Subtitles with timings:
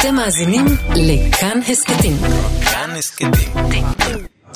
[0.00, 0.64] אתם מאזינים
[0.94, 2.16] לכאן הסכתים.
[2.70, 3.30] כאן הסכתים.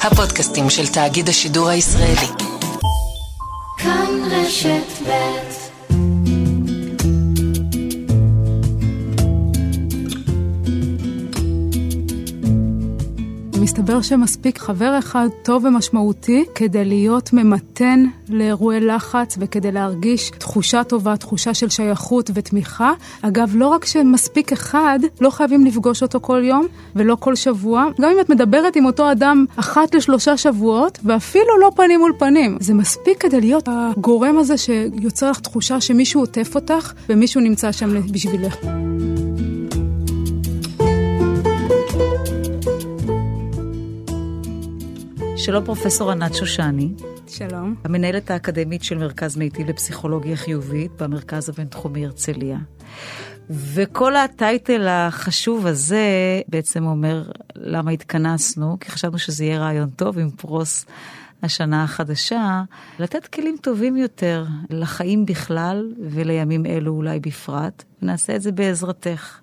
[0.01, 2.29] הפודקאסטים של תאגיד השידור הישראלי.
[3.79, 5.54] כאן רשת ב'
[13.65, 21.17] מסתבר שמספיק חבר אחד טוב ומשמעותי כדי להיות ממתן לאירועי לחץ וכדי להרגיש תחושה טובה,
[21.17, 22.93] תחושה של שייכות ותמיכה.
[23.23, 26.67] אגב, לא רק שמספיק אחד, לא חייבים לפגוש אותו כל יום
[26.97, 27.87] ולא כל שבוע.
[28.01, 32.57] גם אם את מדברת עם אותו אדם אחת לשלושה שבועות, ואפילו לא פנים מול פנים.
[32.61, 38.13] זה מספיק כדי להיות הגורם הזה שיוצר לך תחושה שמישהו עוטף אותך ומישהו נמצא שם
[38.13, 38.57] בשבילך.
[45.45, 46.93] שלום פרופסור ענת שושני.
[47.29, 47.75] שלום.
[47.85, 52.59] המנהלת האקדמית של מרכז מיטיב לפסיכולוגיה חיובית במרכז הבינתחומי הרצליה.
[53.51, 56.07] וכל הטייטל החשוב הזה
[56.49, 60.87] בעצם אומר למה התכנסנו, כי חשבנו שזה יהיה רעיון טוב עם פרוס
[61.43, 62.63] השנה החדשה,
[62.99, 69.39] לתת כלים טובים יותר לחיים בכלל ולימים אלו אולי בפרט, ונעשה את זה בעזרתך.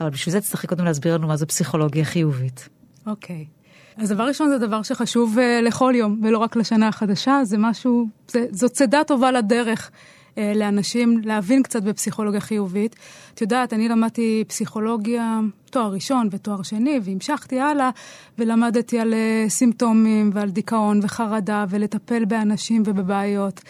[0.00, 2.68] אבל בשביל זה תצטרכי קודם להסביר לנו מה זה פסיכולוגיה חיובית.
[3.06, 3.46] אוקיי.
[3.48, 3.55] Okay.
[3.96, 8.06] אז דבר ראשון זה דבר שחשוב uh, לכל יום, ולא רק לשנה החדשה, זה משהו,
[8.28, 12.96] זה, זאת צידה טובה לדרך uh, לאנשים להבין קצת בפסיכולוגיה חיובית.
[13.34, 17.90] את יודעת, אני למדתי פסיכולוגיה, תואר ראשון ותואר שני, והמשכתי הלאה,
[18.38, 23.60] ולמדתי על uh, סימפטומים ועל דיכאון וחרדה, ולטפל באנשים ובבעיות.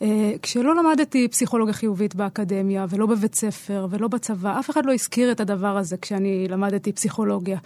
[0.00, 0.02] Uh,
[0.42, 5.40] כשלא למדתי פסיכולוגיה חיובית באקדמיה, ולא בבית ספר, ולא בצבא, אף אחד לא הזכיר את
[5.40, 7.58] הדבר הזה כשאני למדתי פסיכולוגיה.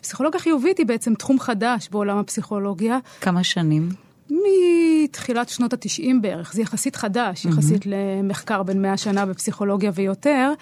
[0.00, 2.98] פסיכולוגיה חיובית היא בעצם תחום חדש בעולם הפסיכולוגיה.
[3.20, 3.88] כמה שנים?
[4.30, 7.48] מתחילת שנות התשעים בערך, זה יחסית חדש, mm-hmm.
[7.48, 10.52] יחסית למחקר בין מאה שנה בפסיכולוגיה ויותר,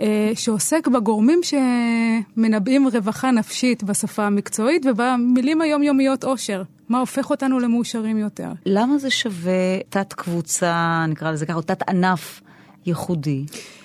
[0.00, 6.62] אה, שעוסק בגורמים שמנבאים רווחה נפשית בשפה המקצועית ובמילים היומיומיות אושר.
[6.88, 8.48] מה הופך אותנו למאושרים יותר.
[8.66, 12.40] למה זה שווה תת קבוצה, נקרא לזה ככה, או תת ענף
[12.86, 13.44] ייחודי?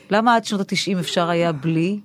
[0.09, 1.99] למה עד שנות התשעים אפשר היה בלי?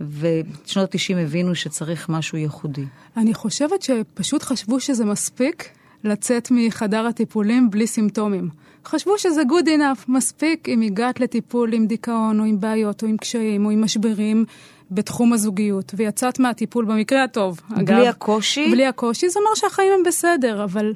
[0.00, 2.84] ובשנות ה-90 הבינו שצריך משהו ייחודי.
[3.16, 5.68] אני חושבת שפשוט חשבו שזה מספיק
[6.04, 8.48] לצאת מחדר הטיפולים בלי סימפטומים.
[8.86, 13.16] חשבו שזה good enough, מספיק אם הגעת לטיפול עם דיכאון או עם בעיות או עם
[13.16, 14.44] קשיים או עם משברים
[14.90, 17.60] בתחום הזוגיות, ויצאת מהטיפול במקרה הטוב.
[17.70, 18.70] בלי אגב, הקושי?
[18.70, 20.94] בלי הקושי, זה אומר שהחיים הם בסדר, אבל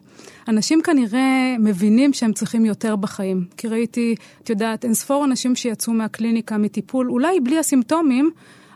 [0.48, 3.44] אנשים כנראה מבינים שהם צריכים יותר בחיים.
[3.56, 8.30] כי ראיתי, את יודעת, אין ספור אנשים שיצאו מהקליניקה מטיפול, אולי בלי הסימפטומים,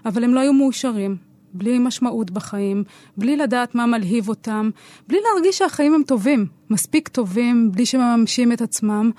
[0.05, 1.17] אבל הם לא היו מאושרים.
[1.55, 2.85] בלי משמעות בחיים,
[3.17, 4.71] בלי לדעת מה מלהיב אותם,
[5.09, 9.11] בלי להרגיש שהחיים הם טובים, מספיק טובים, בלי שמממשים את עצמם.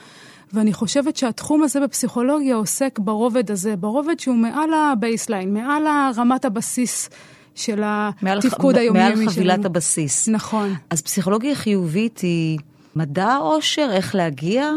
[0.53, 5.83] ואני חושבת שהתחום הזה בפסיכולוגיה עוסק ברובד הזה, ברובד שהוא מעל ה baseline, מעל
[6.15, 7.09] רמת הבסיס
[7.55, 9.25] של התפקוד היומיומי שלנו.
[9.25, 10.27] מעל חבילת הבסיס.
[10.27, 10.73] נכון.
[10.89, 12.59] אז פסיכולוגיה חיובית היא
[12.95, 14.71] מדע האושר, איך להגיע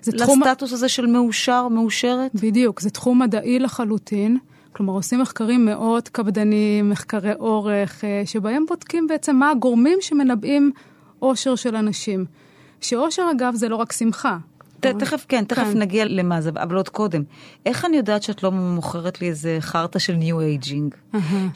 [0.00, 0.42] לסטטוס תחום...
[0.60, 2.30] הזה של מאושר, מאושרת?
[2.34, 4.38] בדיוק, זה תחום מדעי לחלוטין.
[4.80, 10.72] כלומר, עושים מחקרים מאוד קפדניים, מחקרי אורך, אה, שבהם בודקים בעצם מה הגורמים שמנבאים
[11.22, 12.24] אושר של אנשים.
[12.80, 14.38] שאושר, אגב, זה לא רק שמחה.
[14.80, 15.78] תכף, כן, תכף כן.
[15.78, 17.22] נגיע למה זה, אבל עוד קודם.
[17.66, 20.94] איך אני יודעת שאת לא מוכרת לי איזה חרטא של ניו אייג'ינג?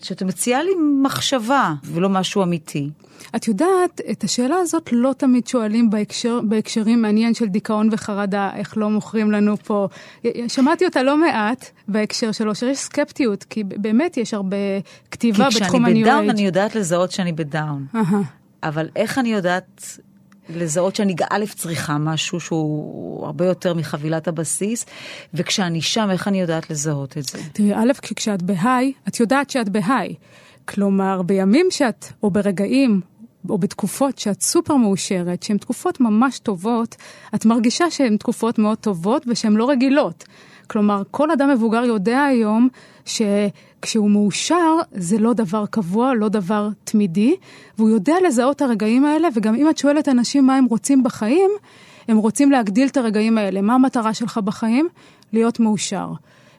[0.03, 0.71] שאת מציעה לי
[1.03, 2.91] מחשבה ולא משהו אמיתי.
[3.37, 8.77] את יודעת, את השאלה הזאת לא תמיד שואלים בהקשר, בהקשרים מעניין של דיכאון וחרדה, איך
[8.77, 9.89] לא מוכרים לנו פה.
[10.49, 14.57] שמעתי אותה לא מעט בהקשר שלו, שיש סקפטיות, כי באמת יש הרבה
[15.11, 15.97] כתיבה בתחום הניו אייג'.
[15.97, 17.87] כי כשאני בדאון אני יודעת לזהות שאני ב down.
[18.63, 19.99] אבל איך אני יודעת
[20.49, 24.87] לזהות שאני א' צריכה משהו שהוא הרבה יותר מחבילת הבסיס,
[25.35, 27.39] וכשאני שם, איך אני יודעת לזהות את זה?
[27.53, 30.15] תראי, א', כשאת ב high, את יודעת שאת ב high.
[30.65, 33.01] כלומר, בימים שאת, או ברגעים,
[33.49, 36.97] או בתקופות שאת סופר מאושרת, שהן תקופות ממש טובות,
[37.35, 40.25] את מרגישה שהן תקופות מאוד טובות ושהן לא רגילות.
[40.67, 42.69] כלומר, כל אדם מבוגר יודע היום
[43.05, 47.37] שכשהוא מאושר זה לא דבר קבוע, לא דבר תמידי,
[47.79, 51.51] והוא יודע לזהות את הרגעים האלה, וגם אם את שואלת אנשים מה הם רוצים בחיים,
[52.09, 53.61] הם רוצים להגדיל את הרגעים האלה.
[53.61, 54.89] מה המטרה שלך בחיים?
[55.33, 56.13] להיות מאושר.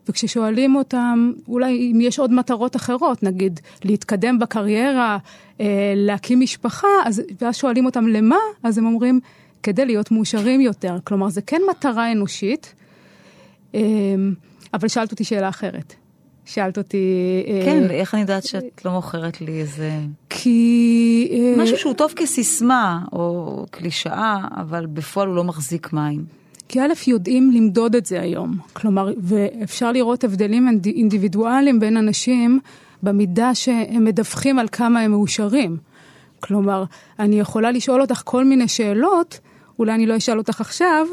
[0.09, 5.17] וכששואלים אותם, אולי אם יש עוד מטרות אחרות, נגיד להתקדם בקריירה,
[5.59, 9.19] אה, להקים משפחה, אז, ואז שואלים אותם למה, אז הם אומרים,
[9.63, 10.97] כדי להיות מאושרים יותר.
[11.03, 12.73] כלומר, זה כן מטרה אנושית,
[14.73, 15.93] אבל שאלת אותי שאלה אחרת.
[16.45, 16.97] שאלת אותי...
[17.47, 19.91] אה, כן, איך אני יודעת שאת לא מוכרת לי איזה...
[20.29, 21.55] כי...
[21.57, 26.25] משהו שהוא טוב כסיסמה או קלישאה, אבל בפועל הוא לא מחזיק מים.
[26.67, 28.57] כי א', יודעים למדוד את זה היום.
[28.73, 32.59] כלומר, ואפשר לראות הבדלים אינדיבידואליים בין אנשים
[33.03, 35.77] במידה שהם מדווחים על כמה הם מאושרים.
[36.39, 36.83] כלומר,
[37.19, 39.39] אני יכולה לשאול אותך כל מיני שאלות,
[39.79, 41.07] אולי אני לא אשאל אותך עכשיו,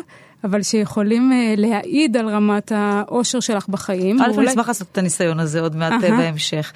[0.45, 4.23] אבל שיכולים uh, להעיד על רמת האושר שלך בחיים.
[4.23, 6.11] א', אני אשמח לעשות את הניסיון הזה עוד מעט uh-huh.
[6.11, 6.73] בהמשך.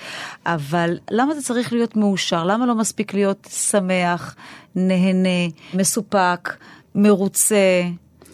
[0.46, 2.44] אבל למה זה צריך להיות מאושר?
[2.44, 4.36] למה לא מספיק להיות שמח,
[4.74, 6.56] נהנה, מסופק,
[6.94, 7.82] מרוצה?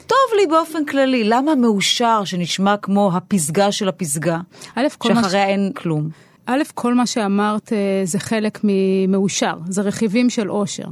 [0.06, 4.40] טוב לי באופן כללי, למה מאושר שנשמע כמו הפסגה של הפסגה?
[4.74, 5.48] א', שאחריה ש...
[5.48, 6.08] אין כלום.
[6.46, 10.88] א', כל מה שאמרת אה, זה חלק ממאושר, זה רכיבים של אושר.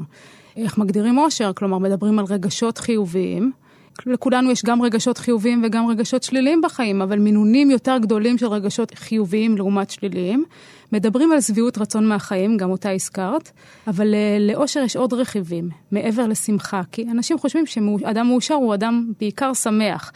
[0.56, 1.52] איך מגדירים אושר?
[1.56, 3.52] כלומר, מדברים על רגשות חיוביים.
[4.06, 8.94] לכולנו יש גם רגשות חיוביים וגם רגשות שליליים בחיים, אבל מינונים יותר גדולים של רגשות
[8.94, 10.44] חיוביים לעומת שליליים.
[10.92, 13.50] מדברים על שביעות רצון מהחיים, גם אותה הזכרת,
[13.87, 19.12] אבל אה, לאושר יש עוד רכיבים, מעבר לשמחה, כי אנשים חושבים שאדם מאושר הוא אדם
[19.20, 20.12] בעיקר שמח.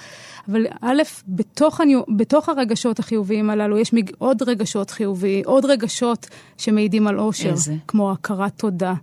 [0.49, 6.27] אבל א', בתוך, הניו, בתוך הרגשות החיוביים הללו יש עוד רגשות חיוביים, עוד רגשות
[6.59, 7.49] שמעידים על אושר.
[7.49, 7.75] איזה?
[7.88, 8.94] כמו הכרת תודה,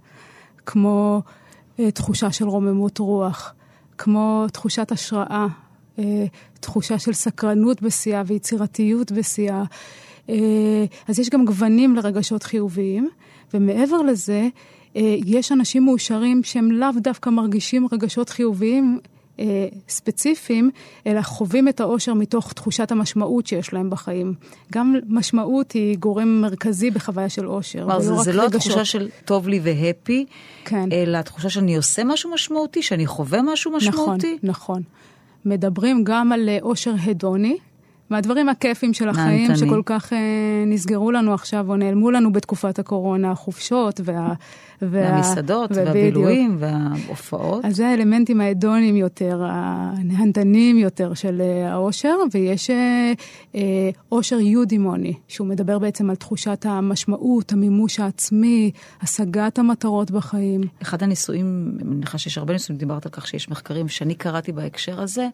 [0.65, 1.21] כמו
[1.79, 3.53] אה, תחושה של רוממות רוח,
[4.03, 5.47] כמו תחושת השראה,
[5.99, 6.25] אה,
[6.59, 9.63] תחושה של סקרנות בשיאה ויצירתיות בשיאה.
[10.29, 13.09] אה, אז יש גם גוונים לרגשות חיוביים,
[13.53, 14.47] ומעבר לזה,
[14.95, 18.99] אה, יש אנשים מאושרים שהם לאו דווקא מרגישים רגשות חיוביים
[19.41, 20.71] אה, ספציפיים,
[21.07, 24.33] אלא חווים את האושר מתוך תחושת המשמעות שיש להם בחיים.
[24.71, 28.55] גם משמעות היא גורם מרכזי בחוויה של אושר, ולא זה, זה לא רגשות.
[28.55, 30.25] התחושה של טוב לי והפי,
[30.65, 30.89] כן.
[30.91, 34.37] אלא התחושה שאני עושה משהו משמעותי, שאני חווה משהו משמעותי.
[34.43, 34.81] נכון, נכון.
[35.45, 37.57] מדברים גם על אושר הדוני,
[38.11, 39.67] מהדברים הכיפים של החיים נענתני.
[39.67, 40.17] שכל כך אה,
[40.67, 44.33] נסגרו לנו עכשיו או נעלמו לנו בתקופת הקורונה, החופשות וה...
[44.81, 45.11] וה...
[45.11, 47.65] והמסעדות והבילויים וההופעות.
[47.65, 53.13] אז זה האלמנטים ההדונים יותר, הנהנתניים יותר של אה, האושר, ויש אה,
[53.55, 58.71] אה, אושר יודימוני, שהוא מדבר בעצם על תחושת המשמעות, המימוש העצמי,
[59.01, 60.61] השגת המטרות בחיים.
[60.81, 65.01] אחד הניסויים, אני מניחה שיש הרבה ניסויים, דיברת על כך שיש מחקרים שאני קראתי בהקשר
[65.01, 65.27] הזה,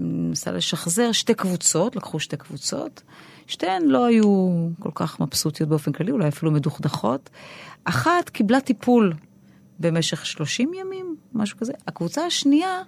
[0.00, 3.02] ניסה לשחזר שתי קבוצות, לקחו שתי קבוצות,
[3.46, 7.30] שתיהן לא היו כל כך מבסוטיות באופן כללי, אולי אפילו מדוכדכות.
[7.84, 9.12] אחת קיבלה טיפול
[9.80, 11.72] במשך 30 ימים, משהו כזה.
[11.86, 12.82] הקבוצה השנייה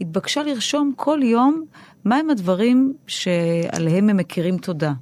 [0.00, 1.64] התבקשה לרשום כל יום
[2.04, 4.92] מהם הדברים שעליהם הם מכירים תודה.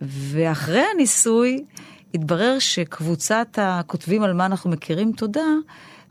[0.00, 1.64] ואחרי הניסוי
[2.14, 5.46] התברר שקבוצת הכותבים על מה אנחנו מכירים תודה,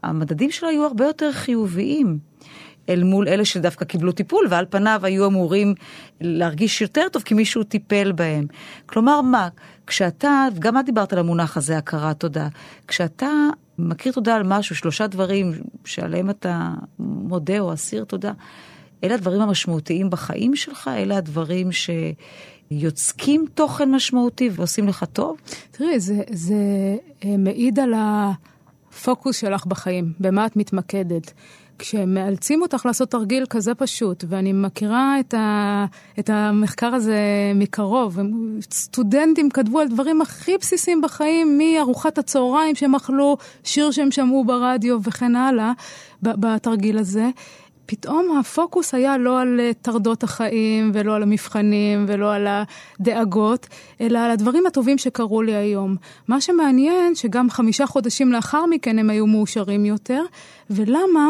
[0.03, 2.28] המדדים שלה היו הרבה יותר חיוביים.
[2.89, 5.73] אל מול אלה שדווקא קיבלו טיפול, ועל פניו היו אמורים
[6.21, 8.45] להרגיש יותר טוב כי מישהו טיפל בהם.
[8.85, 9.47] כלומר, מה?
[9.87, 12.47] כשאתה, גם את דיברת על המונח הזה, הכרת תודה,
[12.87, 13.29] כשאתה
[13.79, 15.51] מכיר תודה על משהו, שלושה דברים
[15.85, 16.69] שעליהם אתה
[16.99, 18.31] מודה או אסיר תודה,
[19.03, 20.89] אלה הדברים המשמעותיים בחיים שלך?
[20.93, 21.69] אלה הדברים
[22.71, 25.37] שיוצקים תוכן משמעותי ועושים לך טוב?
[25.71, 26.55] תראי, זה, זה
[27.25, 31.33] אה, מעיד על הפוקוס שלך בחיים, במה את מתמקדת.
[31.79, 35.85] כשמאלצים אותך לעשות תרגיל כזה פשוט, ואני מכירה את, ה,
[36.19, 37.17] את המחקר הזה
[37.55, 38.17] מקרוב,
[38.71, 44.97] סטודנטים כתבו על דברים הכי בסיסיים בחיים, מארוחת הצהריים שהם אכלו, שיר שהם שמעו ברדיו
[45.03, 45.71] וכן הלאה,
[46.23, 47.29] בתרגיל הזה.
[47.85, 53.67] פתאום הפוקוס היה לא על טרדות החיים ולא על המבחנים ולא על הדאגות,
[54.01, 55.95] אלא על הדברים הטובים שקרו לי היום.
[56.27, 60.23] מה שמעניין, שגם חמישה חודשים לאחר מכן הם היו מאושרים יותר,
[60.69, 61.29] ולמה?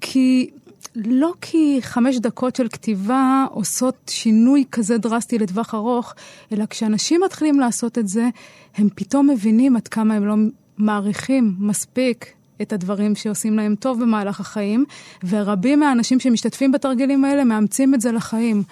[0.00, 0.50] כי
[0.94, 6.14] לא כי חמש דקות של כתיבה עושות שינוי כזה דרסטי לטווח ארוך,
[6.52, 8.28] אלא כשאנשים מתחילים לעשות את זה,
[8.76, 10.34] הם פתאום מבינים עד כמה הם לא
[10.78, 14.84] מעריכים מספיק את הדברים שעושים להם טוב במהלך החיים,
[15.28, 18.62] ורבים מהאנשים שמשתתפים בתרגילים האלה מאמצים את זה לחיים.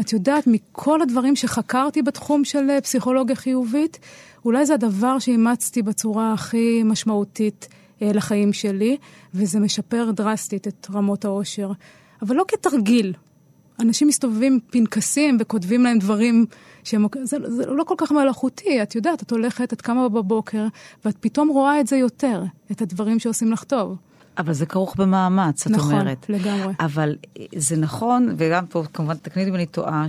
[0.00, 3.98] את יודעת, מכל הדברים שחקרתי בתחום של אה, פסיכולוגיה חיובית,
[4.44, 7.68] אולי זה הדבר שאימצתי בצורה הכי משמעותית
[8.00, 8.96] לחיים שלי,
[9.34, 11.72] וזה משפר דרסטית את רמות האושר.
[12.22, 13.12] אבל לא כתרגיל.
[13.80, 16.46] אנשים מסתובבים פנקסים וכותבים להם דברים
[16.84, 17.06] שהם...
[17.22, 20.66] זה, זה לא כל כך מלאכותי, את יודעת, את הולכת, את קמה בבוקר,
[21.04, 23.96] ואת פתאום רואה את זה יותר, את הדברים שעושים לך טוב.
[24.38, 26.30] אבל זה כרוך במאמץ, את נכון, אומרת.
[26.30, 26.74] נכון, לגמרי.
[26.80, 27.16] אבל
[27.56, 30.04] זה נכון, וגם פה כמובן תקני אותי אם אני טועה,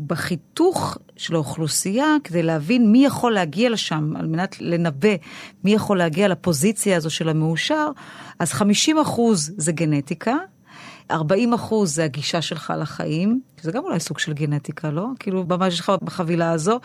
[0.00, 5.16] שבחיתוך של האוכלוסייה, כדי להבין מי יכול להגיע לשם, על מנת לנבא
[5.64, 7.90] מי יכול להגיע לפוזיציה הזו של המאושר,
[8.38, 10.36] אז 50 אחוז זה גנטיקה,
[11.12, 15.06] 40 אחוז זה הגישה שלך לחיים, זה גם אולי סוג של גנטיקה, לא?
[15.18, 16.80] כאילו, ממש יש לך בחבילה הזו,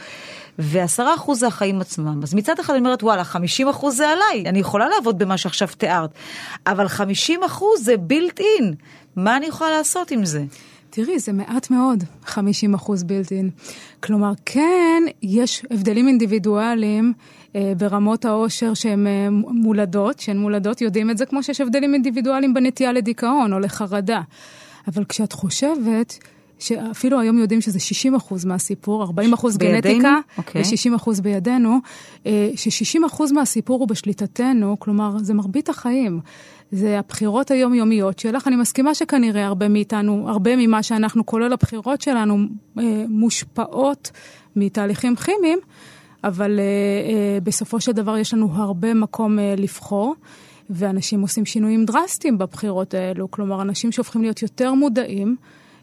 [0.60, 2.19] ו-10 אחוז זה החיים עצמם.
[2.24, 5.67] אז מצד אחד אני אומרת, וואלה, 50 אחוז זה עליי, אני יכולה לעבוד במה שעכשיו
[5.77, 6.10] תיארת,
[6.67, 8.74] אבל 50 אחוז זה בילט אין.
[9.15, 10.43] מה אני יכולה לעשות עם זה?
[10.89, 13.50] תראי, זה מעט מאוד, 50 אחוז בילטין.
[14.00, 17.13] כלומר, כן, יש הבדלים אינדיבידואליים
[17.77, 22.94] ברמות העושר שהן אה, מולדות, שהן מולדות, יודעים את זה, כמו שיש הבדלים אינדיבידואליים בנטייה
[22.94, 24.22] לדיכאון או לחרדה.
[24.88, 26.18] אבל כשאת חושבת...
[26.60, 30.38] שאפילו היום יודעים שזה 60 אחוז מהסיפור, 40 אחוז גנטיקה okay.
[30.38, 30.62] אוקיי.
[30.62, 31.80] ו-60 אחוז בידינו,
[32.25, 36.20] אה, ש-60 אחוז מהסיפור הוא בשליטתנו, כלומר, זה מרבית החיים.
[36.72, 38.48] זה הבחירות היומיומיות שלך.
[38.48, 42.38] אני מסכימה שכנראה הרבה מאיתנו, הרבה ממה שאנחנו, כולל הבחירות שלנו,
[42.80, 44.12] אה, מושפעות
[44.56, 45.60] מתהליכים כימיים,
[46.27, 50.15] אבל אה, בסופו של דבר יש לנו הרבה מקום לבחור.
[50.69, 55.36] ואנשים עושים שינויים דרסטיים בבחירות האלו, כלומר, אנשים שהופכים להיות יותר מודעים,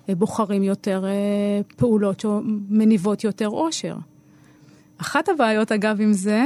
[0.08, 1.10] בוחרים יותר אה,
[1.76, 3.96] פעולות שמניבות יותר אושר.
[4.98, 6.44] אחת הבעיות, אגב, עם זה,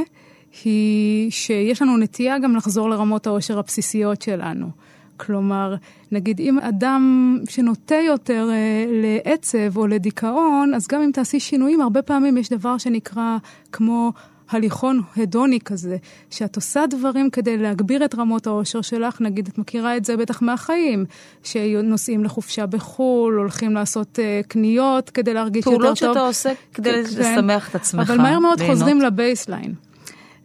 [0.64, 4.71] היא שיש לנו נטייה גם לחזור לרמות האושר הבסיסיות שלנו.
[5.19, 5.75] כלומר,
[6.13, 12.03] נגיד אם אדם שנוטה יותר אה, לעצב או לדיכאון, אז גם אם תעשי שינויים, הרבה
[12.03, 13.37] פעמים יש דבר שנקרא
[13.73, 14.13] כמו
[14.51, 15.97] הליכון הדוני כזה,
[16.31, 20.43] שאת עושה דברים כדי להגביר את רמות העושר שלך, נגיד, את מכירה את זה בטח
[20.43, 21.05] מהחיים,
[21.43, 25.83] שנוסעים לחופשה בחו"ל, הולכים לעשות uh, קניות כדי להרגיש יותר טוב.
[25.83, 28.11] פעולות שאתה עושה כדי כן, לשמח את עצמך.
[28.11, 28.79] אבל מהר מאוד ליהנות.
[28.79, 29.75] חוזרים לבייסליין.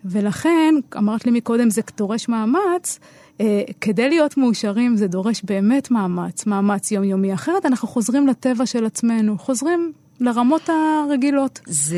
[0.06, 3.00] ולכן, אמרת לי מקודם, זה דורש מאמץ.
[3.40, 3.44] Uh,
[3.82, 7.34] כדי להיות מאושרים זה דורש באמת מאמץ, מאמץ יומיומי.
[7.34, 11.60] אחרת אנחנו חוזרים לטבע של עצמנו, חוזרים לרמות הרגילות.
[11.66, 11.98] זה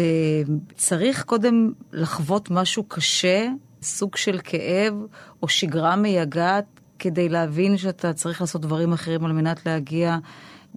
[0.75, 3.48] צריך קודם לחוות משהו קשה,
[3.82, 4.94] סוג של כאב
[5.44, 6.65] או שגרה מייגעת,
[7.00, 10.18] כדי להבין שאתה צריך לעשות דברים אחרים על מנת להגיע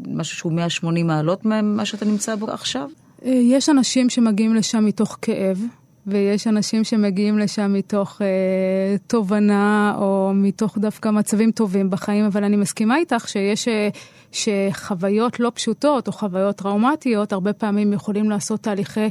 [0.06, 2.88] משהו שהוא 180 מעלות ממה שאתה נמצא בו עכשיו?
[3.24, 5.62] אה, יש אנשים שמגיעים לשם מתוך כאב.
[6.06, 12.56] ויש אנשים שמגיעים לשם מתוך אה, תובנה או מתוך דווקא מצבים טובים בחיים, אבל אני
[12.56, 13.88] מסכימה איתך שיש אה,
[14.32, 19.10] שחוויות לא פשוטות או חוויות טראומטיות הרבה פעמים יכולים לעשות תהליכי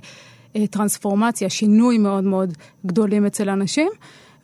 [0.56, 2.54] אה, טרנספורמציה, שינוי מאוד מאוד
[2.86, 3.90] גדולים אצל אנשים,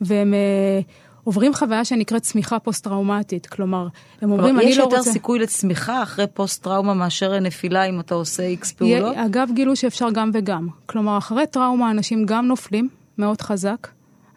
[0.00, 0.34] והם...
[0.34, 0.80] אה,
[1.24, 3.46] עוברים חוויה שנקראת צמיחה פוסט-טראומטית.
[3.46, 3.88] כלומר,
[4.22, 4.96] הם אומרים, אני לא רוצה...
[4.96, 9.16] יש יותר סיכוי לצמיחה אחרי פוסט-טראומה מאשר נפילה אם אתה עושה איקס פעולות?
[9.16, 10.68] אגב, גילו שאפשר גם וגם.
[10.86, 12.88] כלומר, אחרי טראומה אנשים גם נופלים
[13.18, 13.88] מאוד חזק,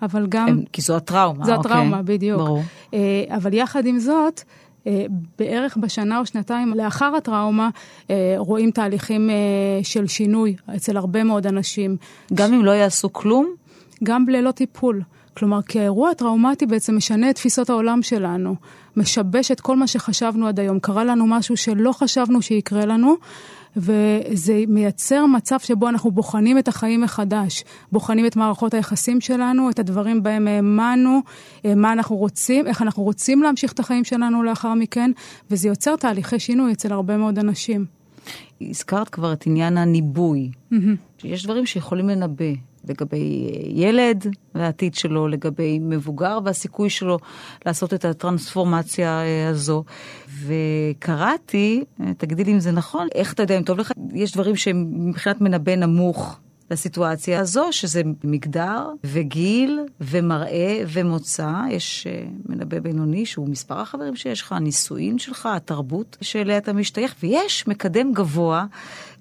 [0.02, 0.48] אבל גם...
[0.48, 1.72] הם, כי זו הטראומה, זו אוקיי.
[1.72, 2.42] הטראומה, בדיוק.
[2.42, 2.62] ברור.
[2.94, 4.42] אה, אבל יחד עם זאת,
[4.88, 5.06] אה,
[5.40, 7.70] בערך בשנה או שנתיים לאחר הטראומה
[8.10, 9.30] אה, רואים תהליכים
[9.84, 11.98] של שינוי אצל הרבה מאוד אנשים.
[12.34, 13.48] גם אם לא יעשו כלום?
[14.04, 15.02] גם ללא טיפול.
[15.38, 18.56] כלומר, כי האירוע הטראומטי בעצם משנה את תפיסות העולם שלנו,
[18.96, 20.80] משבש את כל מה שחשבנו עד היום.
[20.80, 23.16] קרה לנו משהו שלא חשבנו שיקרה לנו,
[23.78, 29.80] וזה מייצר מצב שבו אנחנו בוחנים את החיים מחדש, בוחנים את מערכות היחסים שלנו, את
[29.80, 31.20] הדברים בהם האמנו,
[31.66, 35.12] אה, מה אנחנו רוצים, איך אנחנו רוצים להמשיך את החיים שלנו לאחר מכן,
[35.52, 37.86] וזה יוצר תהליכי שינוי אצל הרבה מאוד אנשים.
[38.62, 40.52] הזכרת כבר את עניין הניבוי.
[40.72, 40.76] Mm-hmm.
[41.24, 42.67] יש דברים שיכולים לנבא.
[42.90, 47.18] לגבי ילד והעתיד שלו, לגבי מבוגר והסיכוי שלו
[47.66, 49.84] לעשות את הטרנספורמציה אה, הזו.
[50.46, 54.56] וקראתי, אה, תגידי לי אם זה נכון, איך אתה יודע אם טוב לך, יש דברים
[54.56, 56.40] שהם מבחינת מנבא נמוך.
[56.72, 61.52] לסיטואציה הזו, שזה מגדר וגיל ומראה ומוצא.
[61.70, 67.16] יש אה, מנבא בינוני שהוא מספר החברים שיש לך, הנישואין שלך, התרבות שאליה אתה משתייך,
[67.24, 68.66] ויש מקדם גבוה,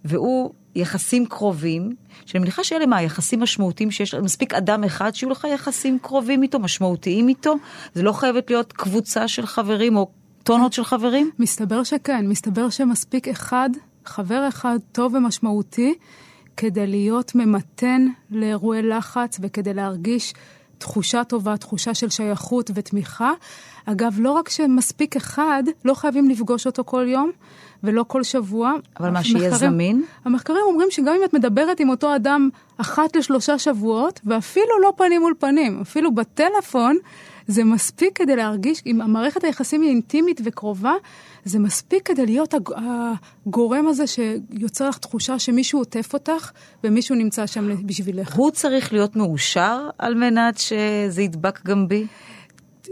[0.04, 1.92] והוא יחסים קרובים,
[2.26, 6.59] שאני מניחה שאלה מה היחסים משמעותיים שיש, מספיק אדם אחד שיהיו לך יחסים קרובים איתו,
[6.59, 7.54] משמעותיים איתו,
[7.95, 10.11] זה לא חייבת להיות קבוצה של חברים או
[10.42, 11.30] טונות של חברים?
[11.38, 13.71] מסתבר שכן, מסתבר שמספיק אחד,
[14.04, 15.95] חבר אחד טוב ומשמעותי,
[16.56, 20.35] כדי להיות ממתן לאירועי לחץ וכדי להרגיש
[20.78, 23.33] תחושה טובה, תחושה של שייכות ותמיכה.
[23.87, 27.30] אגב, לא רק שמספיק אחד, לא חייבים לפגוש אותו כל יום,
[27.85, 28.73] ולא כל שבוע.
[29.00, 30.02] אבל מה, שיהיה זמין?
[30.25, 35.21] המחקרים אומרים שגם אם את מדברת עם אותו אדם אחת לשלושה שבועות, ואפילו לא פנים
[35.21, 36.97] מול פנים, אפילו בטלפון,
[37.47, 40.92] זה מספיק כדי להרגיש, אם המערכת היחסים היא אינטימית וקרובה,
[41.45, 42.54] זה מספיק כדי להיות
[43.47, 46.50] הגורם הזה שיוצר לך תחושה שמישהו עוטף אותך
[46.85, 48.35] ומישהו נמצא שם בשבילך.
[48.35, 52.06] הוא צריך להיות מאושר על מנת שזה ידבק גם בי?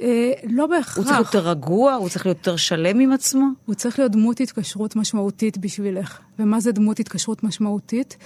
[0.02, 0.96] אה, לא בהכרח.
[0.96, 1.94] הוא צריך להיות יותר רגוע?
[1.94, 3.46] הוא צריך להיות יותר שלם עם עצמו?
[3.66, 6.18] הוא צריך להיות דמות התקשרות משמעותית בשבילך.
[6.38, 8.16] ומה זה דמות התקשרות משמעותית?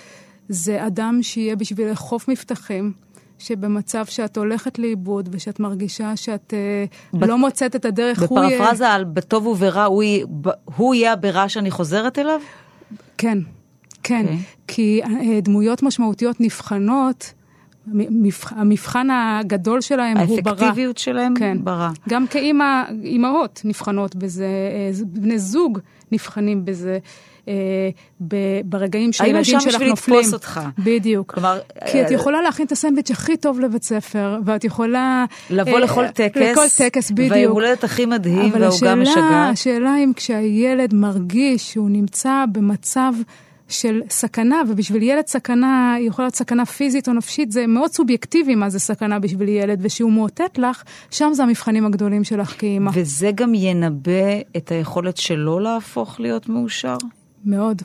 [0.48, 2.92] זה אדם שיהיה בשבילך חוף מבטחים,
[3.38, 6.84] שבמצב שאת הולכת לאיבוד ושאת מרגישה שאת אה,
[7.18, 8.58] בת- לא מוצאת את הדרך, הוא יהיה...
[8.58, 10.26] בפרפרזה על בטוב וברע, הוא יהיה-
[10.76, 12.40] הוא יהיה הברע שאני חוזרת אליו?
[13.18, 13.38] כן,
[14.02, 14.22] כן.
[14.24, 14.38] אוקיי.
[14.66, 17.32] כי אה, דמויות משמעותיות נבחנות,
[18.50, 20.52] המבחן הגדול שלהם הוא ברע.
[20.52, 21.58] האפקטיביות שלהם כן.
[21.64, 21.90] ברע.
[22.08, 25.78] גם כאימא, אימהות נבחנות בזה, אה, בני זוג
[26.12, 26.98] נבחנים בזה.
[27.48, 27.54] אה,
[28.64, 30.18] ברגעים שהילדים שם שלך בשביל נופלים.
[30.18, 30.60] לתפוס אותך.
[30.78, 31.34] בדיוק.
[31.34, 31.58] כלומר,
[31.90, 35.24] כי את אה, יכולה להכין את הסנדוויץ' הכי טוב לבית ספר, ואת יכולה...
[35.50, 37.32] לבוא לכל טקס, לכל טקס, בדיוק.
[37.32, 39.52] והיום הולדת הכי מדהים, אבל והעוגה השאלה, משגעת.
[39.52, 43.12] השאלה אם כשהילד מרגיש שהוא נמצא במצב
[43.68, 48.54] של סכנה, ובשביל ילד סכנה, היא יכולה להיות סכנה פיזית או נפשית, זה מאוד סובייקטיבי
[48.54, 52.90] מה זה סכנה בשביל ילד, ושהוא מאותת לך, שם זה המבחנים הגדולים שלך כאימא.
[52.94, 56.96] וזה גם ינבא את היכולת שלו להפוך להיות מאושר?
[57.44, 57.82] מאוד.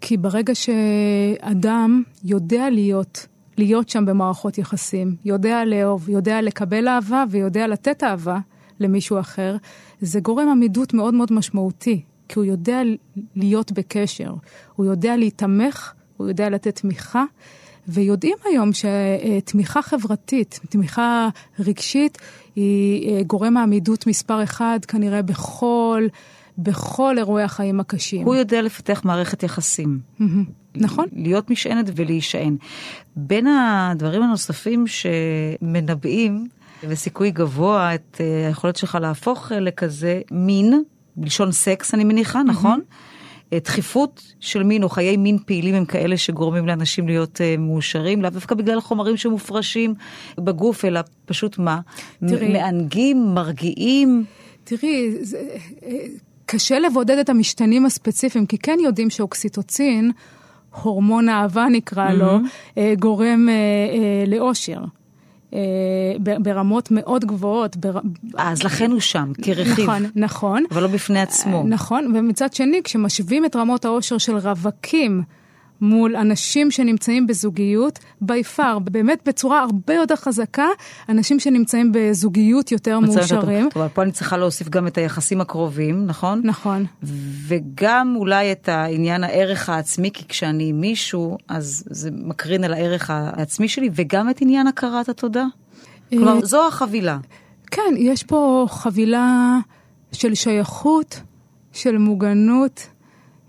[0.00, 3.26] כי ברגע שאדם יודע להיות,
[3.58, 8.38] להיות שם במערכות יחסים, יודע לאהוב, יודע לקבל אהבה ויודע לתת אהבה
[8.80, 9.56] למישהו אחר,
[10.00, 12.80] זה גורם עמידות מאוד מאוד משמעותי, כי הוא יודע
[13.36, 14.34] להיות בקשר,
[14.76, 17.24] הוא יודע להיתמך, הוא יודע לתת תמיכה.
[17.88, 21.28] ויודעים היום שתמיכה חברתית, תמיכה
[21.58, 22.18] רגשית,
[22.56, 26.06] היא אה, גורם העמידות מספר אחד כנראה בכל,
[26.58, 28.26] בכל אירועי החיים הקשים.
[28.26, 29.98] הוא יודע לפתח מערכת יחסים.
[30.74, 31.06] נכון?
[31.12, 32.56] להיות משענת ולהישען.
[33.16, 36.48] בין הדברים הנוספים שמנבאים
[36.82, 40.82] וסיכוי גבוה את אה, היכולת שלך להפוך אה, לכזה מין,
[41.16, 42.80] בלשון סקס אני מניחה, נכון?
[43.52, 48.22] אה, דחיפות של מין או חיי מין פעילים הם כאלה שגורמים לאנשים להיות uh, מאושרים,
[48.22, 49.94] לאו דווקא בגלל חומרים שמופרשים
[50.38, 51.80] בגוף, אלא פשוט מה?
[52.28, 52.52] תראי.
[52.52, 54.24] מענגים, מרגיעים.
[54.64, 55.38] תראי, זה,
[55.86, 56.06] אה,
[56.46, 60.10] קשה לבודד את המשתנים הספציפיים, כי כן יודעים שאוקסיטוצין,
[60.82, 62.38] הורמון האהבה נקרא לו,
[62.78, 64.80] אה, גורם אה, אה, לאושר.
[65.56, 67.76] אה, ברמות מאוד גבוהות.
[67.76, 67.98] בר...
[68.36, 69.84] אז לכן הוא שם, כרכיב.
[69.84, 70.64] נכון, נכון.
[70.70, 71.64] אבל לא בפני עצמו.
[71.66, 75.22] נכון, ומצד שני, כשמשווים את רמות האושר של רווקים
[75.80, 80.66] מול אנשים שנמצאים בזוגיות, by far, באמת בצורה הרבה יותר חזקה,
[81.08, 83.68] אנשים שנמצאים בזוגיות יותר מאושרים.
[83.76, 86.40] אבל פה אני צריכה להוסיף גם את היחסים הקרובים, נכון?
[86.44, 86.84] נכון.
[87.46, 93.10] וגם אולי את העניין הערך העצמי, כי כשאני עם מישהו, אז זה מקרין על הערך
[93.10, 95.44] העצמי שלי, וגם את עניין הכרת התודה.
[96.10, 97.18] כלומר, אה, זו החבילה.
[97.70, 99.58] כן, יש פה חבילה
[100.12, 101.20] של שייכות,
[101.72, 102.86] של מוגנות,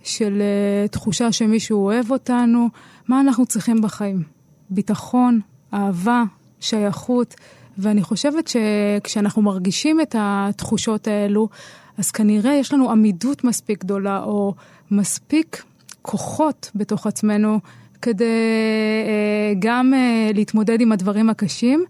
[0.07, 2.69] של uh, תחושה שמישהו אוהב אותנו.
[3.07, 4.23] מה אנחנו צריכים בחיים?
[4.69, 5.39] ביטחון,
[5.73, 6.23] אהבה,
[6.59, 7.35] שייכות.
[7.77, 11.49] ואני חושבת שכשאנחנו מרגישים את התחושות האלו,
[11.97, 14.53] אז כנראה יש לנו עמידות מספיק גדולה, או
[14.91, 15.63] מספיק
[16.01, 17.59] כוחות בתוך עצמנו,
[18.01, 21.85] כדי uh, גם uh, להתמודד עם הדברים הקשים,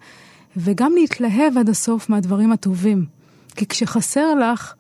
[0.57, 3.05] וגם להתלהב עד הסוף מהדברים הטובים.
[3.55, 4.73] כי כשחסר לך,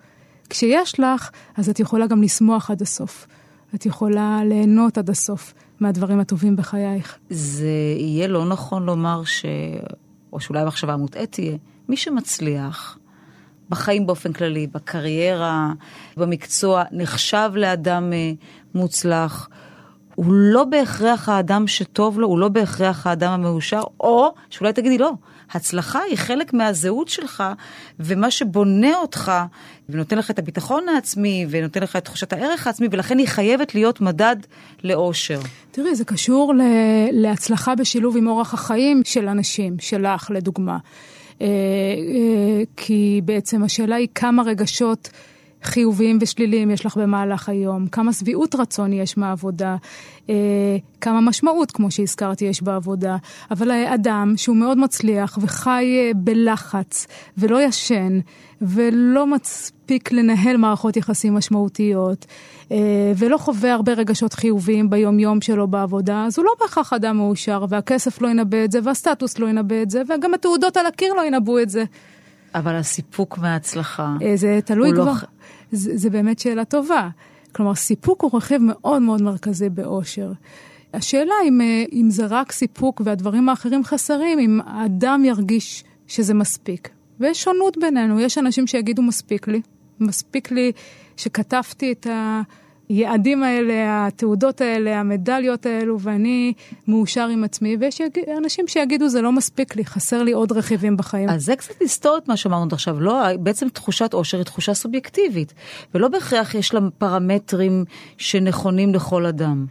[0.49, 3.27] כשיש לך, אז את יכולה גם לשמוח עד הסוף.
[3.75, 7.17] את יכולה ליהנות עד הסוף מהדברים הטובים בחייך.
[7.29, 9.45] זה יהיה לא נכון לומר ש...
[10.33, 11.57] או שאולי המחשבה המוטעית תהיה,
[11.89, 12.97] מי שמצליח
[13.69, 15.73] בחיים באופן כללי, בקריירה,
[16.17, 18.31] במקצוע, נחשב לאדם אה,
[18.75, 19.49] מוצלח,
[20.15, 25.11] הוא לא בהכרח האדם שטוב לו, הוא לא בהכרח האדם המאושר, או שאולי תגידי לא,
[25.51, 27.43] הצלחה היא חלק מהזהות שלך,
[27.99, 29.31] ומה שבונה אותך,
[29.89, 34.01] ונותן לך את הביטחון העצמי, ונותן לך את תחושת הערך העצמי, ולכן היא חייבת להיות
[34.01, 34.35] מדד
[34.83, 35.39] לאושר.
[35.71, 36.61] תראי, זה קשור ל-
[37.11, 40.77] להצלחה בשילוב עם אורח החיים של אנשים, שלך לדוגמה.
[41.41, 45.09] אה, אה, כי בעצם השאלה היא כמה רגשות
[45.67, 49.75] חיוביים ושליליים יש לך במהלך היום, כמה שביעות רצון יש מהעבודה,
[50.29, 50.35] אה,
[51.01, 53.17] כמה משמעות, כמו שהזכרתי, יש בעבודה.
[53.51, 58.19] אבל אדם שהוא מאוד מצליח וחי אה, בלחץ ולא ישן
[58.61, 62.25] ולא מספיק לנהל מערכות יחסים משמעותיות,
[62.71, 67.65] אה, ולא חווה הרבה רגשות חיוביים ביום-יום שלו בעבודה, אז הוא לא בהכרח אדם מאושר,
[67.69, 71.25] והכסף לא ינבא את זה, והסטטוס לא ינבא את זה, וגם התעודות על הקיר לא
[71.25, 71.83] ינבאו את זה.
[72.55, 75.13] אבל הסיפוק מההצלחה, אה, זה תלוי לא כבר.
[75.13, 75.23] ח-
[75.71, 77.09] זה, זה באמת שאלה טובה.
[77.51, 80.31] כלומר, סיפוק הוא רכיב מאוד מאוד מרכזי באושר.
[80.93, 86.89] השאלה אם, אה, אם זה רק סיפוק והדברים האחרים חסרים, אם האדם ירגיש שזה מספיק.
[87.19, 89.61] ויש שונות בינינו, יש אנשים שיגידו מספיק לי,
[89.99, 90.71] מספיק לי
[91.17, 92.07] שכתבתי את
[92.89, 96.53] היעדים האלה, התעודות האלה, המדליות האלו, ואני
[96.87, 98.01] מאושר עם עצמי, ויש.
[98.37, 101.29] אנשים שיגידו זה לא מספיק לי, חסר לי עוד רכיבים בחיים.
[101.29, 104.73] אז זה קצת לסתור את מה שאמרנו עד עכשיו, לא, בעצם תחושת עושר היא תחושה
[104.73, 105.53] סובייקטיבית,
[105.95, 107.85] ולא בהכרח יש לה פרמטרים
[108.17, 109.65] שנכונים לכל אדם.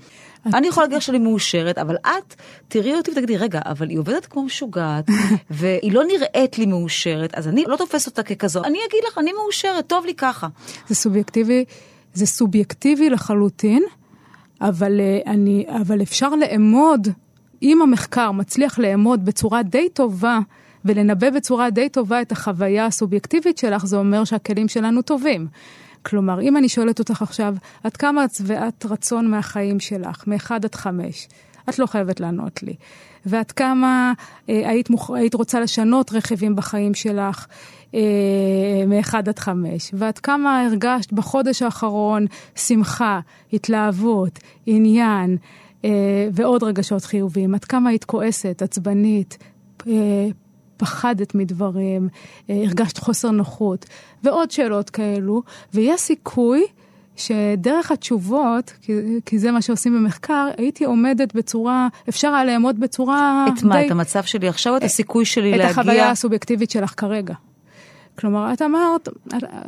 [0.55, 2.35] אני יכולה להגיד שאני מאושרת, אבל את
[2.69, 5.05] תראי אותי ותגידי, רגע, אבל היא עובדת כמו משוגעת,
[5.51, 8.65] והיא לא נראית לי מאושרת, אז אני לא תופס אותה ככזו.
[8.65, 10.49] אני אגיד לך, אני מאושרת, טוב לי ככה.
[10.89, 11.65] זה סובייקטיבי,
[12.17, 13.83] זה סובייקטיבי לחלוטין,
[14.61, 17.09] אבל, אה, אני, אבל אפשר לאמוד,
[17.63, 20.39] אם המחקר מצליח לאמוד בצורה די טובה,
[20.85, 25.47] ולנבא בצורה די טובה את החוויה הסובייקטיבית שלך, זה אומר שהכלים שלנו טובים.
[26.03, 30.75] כלומר, אם אני שואלת אותך עכשיו, עד כמה את שבעת רצון מהחיים שלך, מ-1 עד
[30.75, 31.29] 5,
[31.69, 32.75] את לא חייבת לענות לי.
[33.27, 34.13] ועד כמה
[34.49, 35.11] אה, היית, מוכ...
[35.11, 37.47] היית רוצה לשנות רכיבים בחיים שלך
[37.95, 38.01] אה,
[38.87, 42.27] מ-1 עד 5, ועד כמה הרגשת בחודש האחרון
[42.57, 43.21] שמחה,
[43.53, 45.37] התלהבות, עניין
[45.85, 49.39] אה, ועוד רגשות חיוביים, עד כמה היית כועסת, עצבנית,
[49.87, 49.93] אה,
[50.77, 52.09] פחדת מדברים,
[52.51, 53.87] אה, הרגשת חוסר נוחות,
[54.25, 55.43] ועוד שאלות כאלו,
[55.75, 56.65] ויש סיכוי
[57.17, 58.93] שדרך התשובות, כי,
[59.27, 63.47] כי זה מה שעושים במחקר, הייתי עומדת בצורה, אפשר היה לאמוד בצורה...
[63.49, 63.77] את מה?
[63.77, 65.67] די, את המצב שלי עכשיו או את הסיכוי שלי את להגיע?
[65.67, 67.35] את החוויה הסובייקטיבית שלך כרגע.
[68.19, 69.09] כלומר, את אמרת,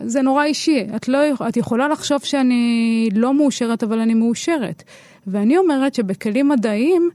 [0.02, 4.82] זה נורא אישי, את, לא, את יכולה לחשוב שאני לא מאושרת, אבל אני מאושרת.
[5.26, 7.10] ואני אומרת שבכלים מדעיים,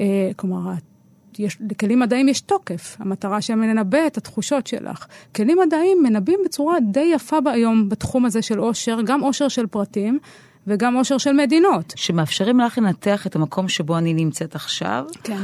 [0.00, 0.30] אה,
[1.38, 5.06] יש, לכלים מדעיים יש תוקף, המטרה שלהם לנבא את התחושות שלך.
[5.36, 10.18] כלים מדעיים מנבאים בצורה די יפה היום בתחום הזה של עושר, גם עושר של פרטים
[10.66, 11.92] וגם עושר של מדינות.
[11.96, 15.42] שמאפשרים לך לנתח את המקום שבו אני נמצאת עכשיו, כן.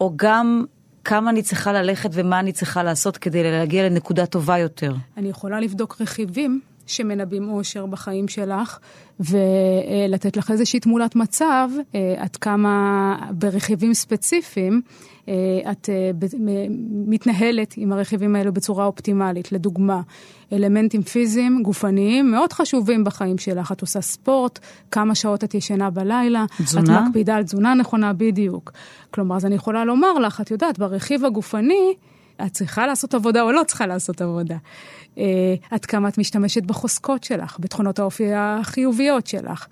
[0.00, 0.64] או גם
[1.04, 4.94] כמה אני צריכה ללכת ומה אני צריכה לעשות כדי להגיע לנקודה טובה יותר.
[5.16, 8.78] אני יכולה לבדוק רכיבים שמנבאים אושר בחיים שלך,
[9.20, 14.80] ולתת לך איזושהי תמונת מצב אה, עד כמה ברכיבים ספציפיים
[15.28, 15.34] אה,
[15.72, 16.10] את אה,
[16.90, 19.52] מתנהלת עם הרכיבים האלו בצורה אופטימלית.
[19.52, 20.00] לדוגמה,
[20.52, 23.72] אלמנטים פיזיים, גופניים, מאוד חשובים בחיים שלך.
[23.72, 24.58] את עושה ספורט,
[24.90, 26.44] כמה שעות את ישנה בלילה.
[26.64, 26.98] תזונה?
[26.98, 28.72] את מקפידה על תזונה נכונה בדיוק.
[29.10, 31.94] כלומר, אז אני יכולה לומר לך, את יודעת, ברכיב הגופני,
[32.46, 34.56] את צריכה לעשות עבודה או לא צריכה לעשות עבודה.
[35.14, 35.18] Uh,
[35.70, 39.64] עד כמה את משתמשת בחוזקות שלך, בתכונות האופי החיוביות שלך.
[39.64, 39.66] Uh,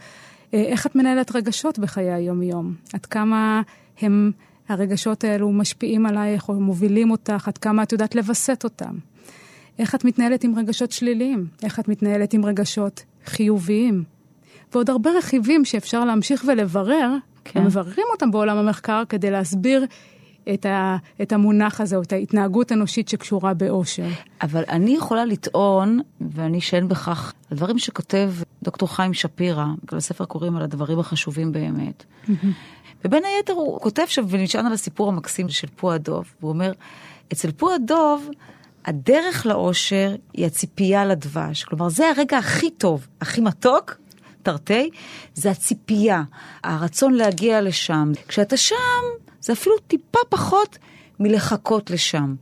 [0.53, 2.74] איך את מנהלת רגשות בחיי היום-יום?
[2.92, 3.62] עד כמה
[4.00, 4.33] הם
[4.68, 8.94] הרגשות האלו משפיעים עלייך או מובילים אותך, עד כמה את יודעת לווסת אותם.
[9.79, 14.05] איך את מתנהלת עם רגשות שליליים, איך את מתנהלת עם רגשות חיוביים.
[14.72, 17.61] ועוד הרבה רכיבים שאפשר להמשיך ולברר, כן.
[17.61, 19.87] ומבררים אותם בעולם המחקר כדי להסביר
[20.55, 24.09] את, ה, את המונח הזה, או את ההתנהגות אנושית שקשורה באושר.
[24.43, 30.63] אבל אני יכולה לטעון, ואני שאין בכך, הדברים שכותב דוקטור חיים שפירא, בספר קוראים על
[30.63, 32.05] הדברים החשובים באמת.
[33.05, 36.73] ובין היתר הוא כותב שם ונשען על הסיפור המקסים של פוע דוב, והוא אומר,
[37.33, 38.29] אצל פוע דוב,
[38.85, 41.65] הדרך לאושר היא הציפייה לדבש.
[41.65, 43.97] כלומר, זה הרגע הכי טוב, הכי מתוק,
[44.43, 44.91] תרתי,
[45.35, 46.23] זה הציפייה,
[46.65, 48.13] הרצון להגיע לשם.
[48.29, 49.05] כשאתה שם,
[49.45, 50.79] זה אפילו טיפה פחות
[51.21, 52.35] מלחכות לשם.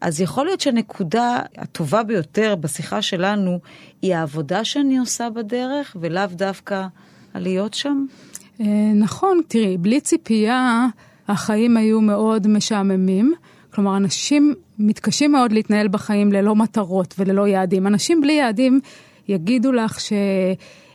[0.00, 3.58] אז יכול להיות שהנקודה הטובה ביותר בשיחה שלנו
[4.02, 6.86] היא העבודה שאני עושה בדרך, ולאו דווקא
[7.34, 8.06] הלהיות שם?
[8.60, 10.86] אה, נכון, תראי, בלי ציפייה
[11.28, 13.34] החיים היו מאוד משעממים.
[13.74, 17.86] כלומר, אנשים מתקשים מאוד להתנהל בחיים ללא מטרות וללא יעדים.
[17.86, 18.80] אנשים בלי יעדים
[19.28, 20.12] יגידו לך ש...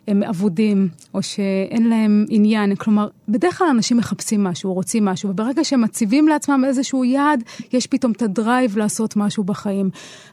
[0.08, 2.76] הם אבודים, או שאין להם עניין.
[2.76, 7.44] כלומר, בדרך כלל אנשים מחפשים משהו, רוצים משהו, וברגע שהם מציבים לעצמם איזשהו יעד,
[7.74, 9.90] יש פתאום את הדרייב לעשות משהו בחיים.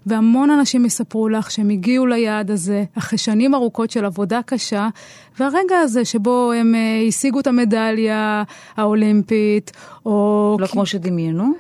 [0.07, 4.89] והמון אנשים יספרו לך שהם הגיעו ליעד הזה אחרי שנים ארוכות של עבודה קשה,
[5.39, 8.43] והרגע הזה שבו הם uh, השיגו את המדליה
[8.77, 9.73] האולימפית,
[10.07, 10.57] או...
[10.61, 11.53] לא כמו שדמיינו?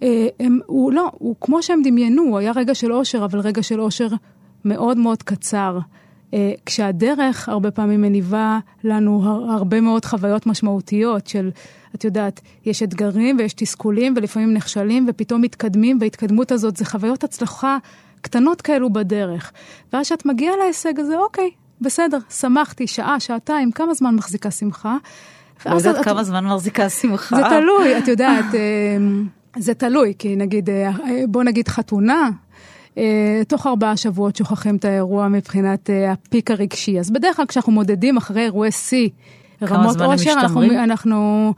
[0.00, 0.04] Uh,
[0.40, 3.80] הם, הוא לא, הוא כמו שהם דמיינו, הוא היה רגע של אושר, אבל רגע של
[3.80, 4.08] אושר
[4.64, 5.78] מאוד מאוד קצר.
[6.34, 11.50] אה, כשהדרך הרבה פעמים מניבה לנו הרבה מאוד חוויות משמעותיות של,
[11.94, 17.78] את יודעת, יש אתגרים ויש תסכולים ולפעמים נכשלים ופתאום מתקדמים, וההתקדמות הזאת זה חוויות הצלחה
[18.20, 19.52] קטנות כאלו בדרך.
[19.92, 24.96] ואז כשאת מגיעה להישג הזה, אוקיי, בסדר, שמחתי, שעה, שעתיים, כמה זמן מחזיקה שמחה?
[25.66, 26.04] לא יודעת את...
[26.04, 27.36] כמה זמן מחזיקה שמחה.
[27.36, 28.96] זה תלוי, את יודעת, אה,
[29.56, 30.90] זה תלוי, כי נגיד, אה,
[31.28, 32.30] בוא נגיד חתונה,
[33.48, 36.98] תוך ארבעה שבועות שוכחים את האירוע מבחינת אה, הפיק הרגשי.
[36.98, 39.08] אז בדרך כלל כשאנחנו מודדים אחרי אירועי שיא,
[39.62, 41.54] רמות עושר, אנחנו, אנחנו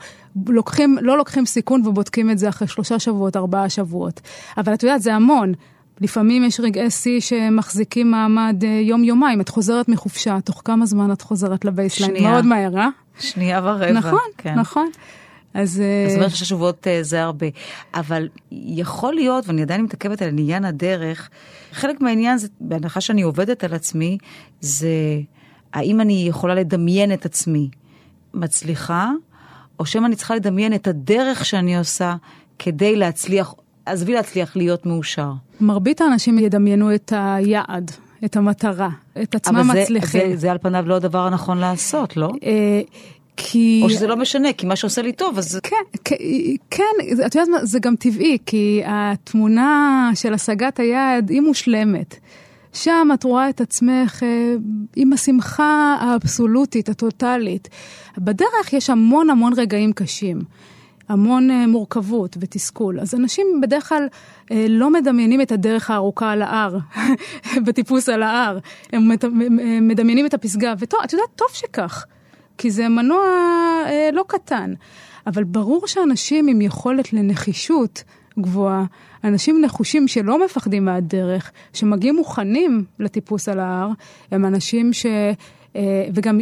[0.47, 4.21] לוקחים, לא לוקחים סיכון ובודקים את זה אחרי שלושה שבועות, ארבעה שבועות.
[4.59, 5.53] אבל את יודעת, זה המון.
[6.01, 9.41] לפעמים יש רגעי שיא שמחזיקים מעמד אה, יום-יומיים.
[9.41, 12.17] את חוזרת מחופשה, תוך כמה זמן את חוזרת לבייסליין?
[12.17, 12.31] שנייה.
[12.31, 12.89] מאוד מהר, אה?
[13.19, 13.93] שנייה ורבע.
[13.93, 14.55] נכון, כן.
[14.55, 14.91] נכון.
[15.55, 15.83] אז...
[16.09, 17.47] זאת אומרת ששלושה שבועות זה הרבה.
[17.95, 21.31] אבל יכול להיות, ואני עדיין מתעכבת על עניין הדרך,
[21.73, 24.19] חלק מהעניין זה, בהנחה שאני עובדת על עצמי,
[24.61, 24.89] זה
[25.73, 27.69] האם אני יכולה לדמיין את עצמי
[28.35, 29.11] מצליחה,
[29.79, 32.15] או שמא אני צריכה לדמיין את הדרך שאני עושה
[32.59, 33.55] כדי להצליח,
[33.87, 35.33] עזבי להצליח להיות מאושר.
[35.61, 37.91] מרבית האנשים ידמיינו את היעד,
[38.25, 38.89] את המטרה,
[39.23, 40.21] את עצמם אבל מצליחים.
[40.21, 42.31] זה, זה, זה על פניו לא הדבר הנכון לעשות, לא?
[43.43, 43.81] כי...
[43.85, 45.61] או שזה לא משנה, כי מה שעושה לי טוב, אז...
[45.63, 46.15] כן,
[46.71, 46.83] כן,
[47.27, 52.17] את יודעת מה, זה גם טבעי, כי התמונה של השגת היעד היא מושלמת.
[52.73, 54.55] שם את רואה את עצמך אה,
[54.97, 57.69] עם השמחה האבסולוטית, הטוטלית.
[58.19, 60.41] בדרך יש המון המון רגעים קשים.
[61.09, 63.01] המון אה, מורכבות ותסכול.
[63.01, 64.07] אז אנשים בדרך כלל
[64.51, 66.79] אה, לא מדמיינים את הדרך הארוכה על ההר,
[67.67, 68.59] בטיפוס על ההר.
[68.93, 69.11] הם
[69.89, 72.05] מדמיינים את הפסגה, וטוב, את יודעת, טוב שכך,
[72.61, 73.25] כי זה מנוע
[73.87, 74.75] אה, לא קטן.
[75.27, 78.05] אבל ברור שאנשים עם יכולת לנחישות
[78.39, 78.85] גבוהה,
[79.25, 83.89] אנשים נחושים שלא מפחדים מהדרך, שמגיעים מוכנים לטיפוס על ההר,
[84.31, 85.07] הם אנשים ש...
[85.77, 86.39] אה, וגם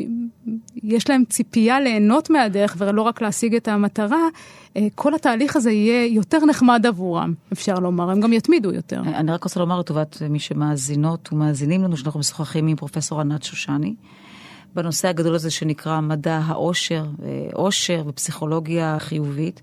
[0.82, 4.28] יש להם ציפייה ליהנות מהדרך ולא רק להשיג את המטרה,
[4.76, 9.00] אה, כל התהליך הזה יהיה יותר נחמד עבורם, אפשר לומר, הם גם יתמידו יותר.
[9.00, 13.94] אני רק רוצה לומר לטובת מי שמאזינות ומאזינים לנו, שאנחנו משוחחים עם פרופסור ענת שושני,
[14.78, 19.62] בנושא הגדול הזה שנקרא מדע העושר, אה, עושר ופסיכולוגיה חיובית.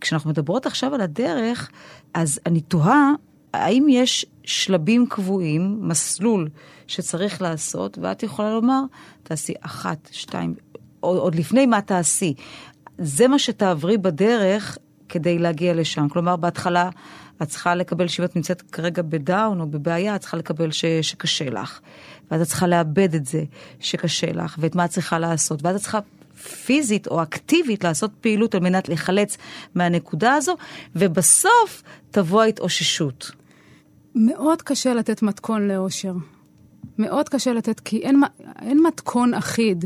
[0.00, 1.70] כשאנחנו מדברות עכשיו על הדרך,
[2.14, 3.10] אז אני תוהה,
[3.54, 6.48] האם יש שלבים קבועים, מסלול
[6.86, 8.80] שצריך לעשות, ואת יכולה לומר,
[9.22, 10.54] תעשי אחת, שתיים,
[11.00, 12.34] עוד, לפני מה תעשי.
[12.98, 16.08] זה מה שתעברי בדרך כדי להגיע לשם.
[16.08, 16.90] כלומר, בהתחלה
[17.42, 21.50] את צריכה לקבל, שאם את נמצאת כרגע בדאון או בבעיה, את צריכה לקבל ש, שקשה
[21.50, 21.80] לך.
[22.32, 23.44] ואז את צריכה לאבד את זה
[23.80, 25.62] שקשה לך, ואת מה את צריכה לעשות.
[25.62, 25.98] ואז את צריכה
[26.64, 29.36] פיזית או אקטיבית לעשות פעילות על מנת להיחלץ
[29.74, 30.56] מהנקודה הזו,
[30.96, 33.30] ובסוף תבוא ההתאוששות.
[34.14, 36.12] מאוד קשה לתת מתכון לאושר.
[36.98, 38.20] מאוד קשה לתת, כי אין,
[38.62, 39.84] אין מתכון אחיד.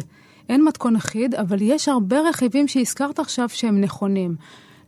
[0.49, 4.35] אין מתכון אחיד, אבל יש הרבה רכיבים שהזכרת עכשיו שהם נכונים.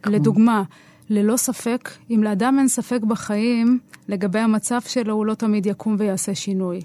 [0.03, 0.15] כמו?
[0.15, 0.63] לדוגמה,
[1.11, 6.35] ללא ספק, אם לאדם אין ספק בחיים לגבי המצב שלו, הוא לא תמיד יקום ויעשה
[6.35, 6.81] שינוי.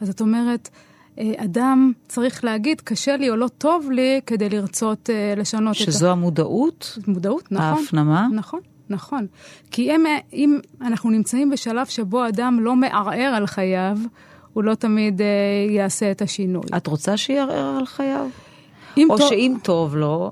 [0.00, 0.70] אז את אומרת,
[1.36, 5.84] אדם צריך להגיד, קשה לי או לא טוב לי, כדי לרצות uh, לשנות את ה...
[5.84, 6.98] שזו המודעות?
[7.06, 7.66] מודעות, נכון.
[7.66, 8.28] ההפנמה?
[8.32, 9.26] נכון, נכון.
[9.70, 13.98] כי אם, אם אנחנו נמצאים בשלב שבו אדם לא מערער על חייו,
[14.52, 16.64] הוא לא תמיד uh, יעשה את השינוי.
[16.76, 18.26] את רוצה שיערער על חייו?
[18.98, 19.28] או טוב...
[19.28, 20.30] שאם טוב לו,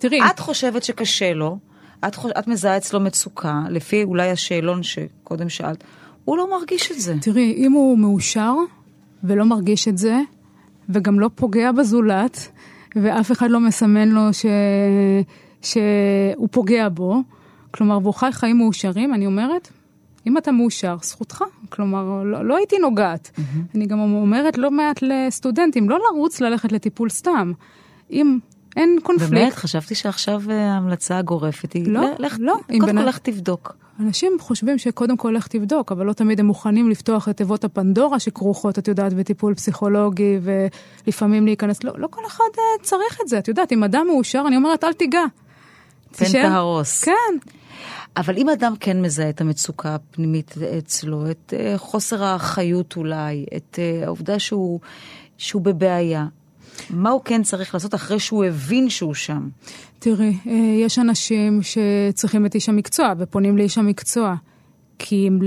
[0.00, 1.58] תראי, את חושבת שקשה לו,
[2.06, 2.32] את, חוש...
[2.38, 5.84] את מזהה אצלו מצוקה, לפי אולי השאלון שקודם שאלת,
[6.24, 7.14] הוא לא מרגיש את זה.
[7.20, 8.54] תראי, אם הוא מאושר
[9.24, 10.20] ולא מרגיש את זה,
[10.88, 12.48] וגם לא פוגע בזולת,
[12.96, 14.46] ואף אחד לא מסמן לו ש...
[15.62, 17.22] שהוא פוגע בו,
[17.70, 19.68] כלומר, והוא חי חיים מאושרים, אני אומרת,
[20.26, 21.44] אם אתה מאושר, זכותך.
[21.68, 23.30] כלומר, לא, לא הייתי נוגעת.
[23.34, 23.40] Mm-hmm.
[23.74, 27.52] אני גם אומרת לא מעט לסטודנטים, לא לרוץ ללכת לטיפול סתם.
[28.10, 28.38] אם
[28.76, 29.32] אין קונפליקט...
[29.32, 29.54] באמת?
[29.54, 31.86] חשבתי שעכשיו ההמלצה הגורפת היא...
[31.86, 32.56] לא, לך, לא.
[32.80, 33.76] קודם כל לך תבדוק.
[34.00, 38.18] אנשים חושבים שקודם כל לך תבדוק, אבל לא תמיד הם מוכנים לפתוח את תיבות הפנדורה
[38.18, 42.44] שכרוכות, את יודעת, בטיפול פסיכולוגי, ולפעמים להיכנס, לא, לא כל אחד
[42.82, 45.24] צריך את זה, את יודעת, אם אדם מאושר, אני אומרת, אל תיגע.
[46.12, 47.04] תן תהרוס.
[47.04, 47.12] כן.
[48.16, 53.78] אבל אם אדם כן מזהה את המצוקה הפנימית אצלו, את uh, חוסר האחריות אולי, את
[54.04, 54.80] העובדה שהוא,
[55.38, 56.26] שהוא בבעיה,
[56.90, 59.48] מה הוא כן צריך לעשות אחרי שהוא הבין שהוא שם?
[59.98, 60.36] תראי,
[60.84, 64.34] יש אנשים שצריכים את איש המקצוע ופונים לאיש המקצוע.
[64.98, 65.38] כי הם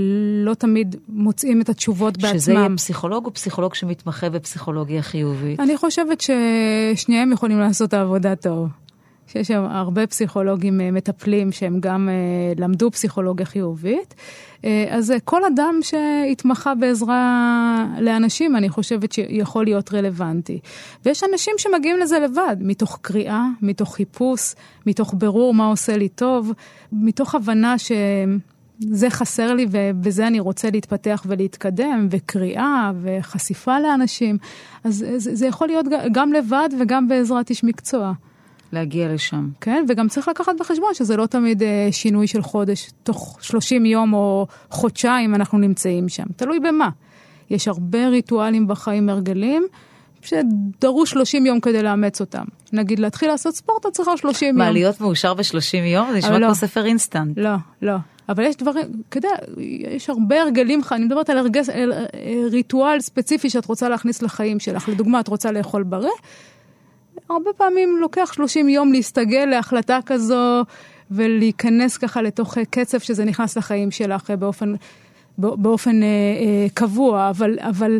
[0.44, 2.38] לא תמיד מוצאים את התשובות שזה בעצמם.
[2.40, 5.60] שזה יהיה פסיכולוג או פסיכולוג שמתמחה בפסיכולוגיה חיובית?
[5.60, 8.68] אני חושבת ששניהם יכולים לעשות את העבודה טוב.
[9.28, 12.08] שיש שם הרבה פסיכולוגים מטפלים שהם גם
[12.56, 14.14] למדו פסיכולוגיה חיובית.
[14.90, 20.58] אז כל אדם שהתמחה בעזרה לאנשים, אני חושבת שיכול להיות רלוונטי.
[21.04, 24.54] ויש אנשים שמגיעים לזה לבד, מתוך קריאה, מתוך חיפוש,
[24.86, 26.52] מתוך ברור מה עושה לי טוב,
[26.92, 27.92] מתוך הבנה ש...
[28.80, 34.38] זה חסר לי ובזה אני רוצה להתפתח ולהתקדם, וקריאה וחשיפה לאנשים.
[34.84, 38.12] אז זה, זה יכול להיות גם לבד וגם בעזרת איש מקצוע.
[38.72, 39.48] להגיע לשם.
[39.60, 44.14] כן, וגם צריך לקחת בחשבון שזה לא תמיד אה, שינוי של חודש, תוך 30 יום
[44.14, 46.88] או חודשיים אנחנו נמצאים שם, תלוי במה.
[47.50, 49.66] יש הרבה ריטואלים בחיים הרגלים,
[50.22, 52.44] שדרוש 30 יום כדי לאמץ אותם.
[52.72, 54.68] נגיד להתחיל לעשות ספורט, את צריכה 30 מה, יום.
[54.68, 56.12] מה, להיות מאושר ב-30 יום?
[56.12, 56.46] זה נשמע לא.
[56.46, 57.38] כמו ספר אינסטנט.
[57.38, 57.96] לא, לא.
[58.28, 59.28] אבל יש דברים, כדי,
[59.90, 61.62] יש הרבה הרגלים, אני מדברת על הרגל,
[62.50, 64.88] ריטואל ספציפי שאת רוצה להכניס לחיים שלך.
[64.88, 66.10] לדוגמה, את רוצה לאכול בריא,
[67.30, 70.64] הרבה פעמים לוקח 30 יום להסתגל להחלטה כזו
[71.10, 74.74] ולהיכנס ככה לתוך קצב שזה נכנס לחיים שלך באופן,
[75.38, 77.98] באופן אה, קבוע, אבל, אבל,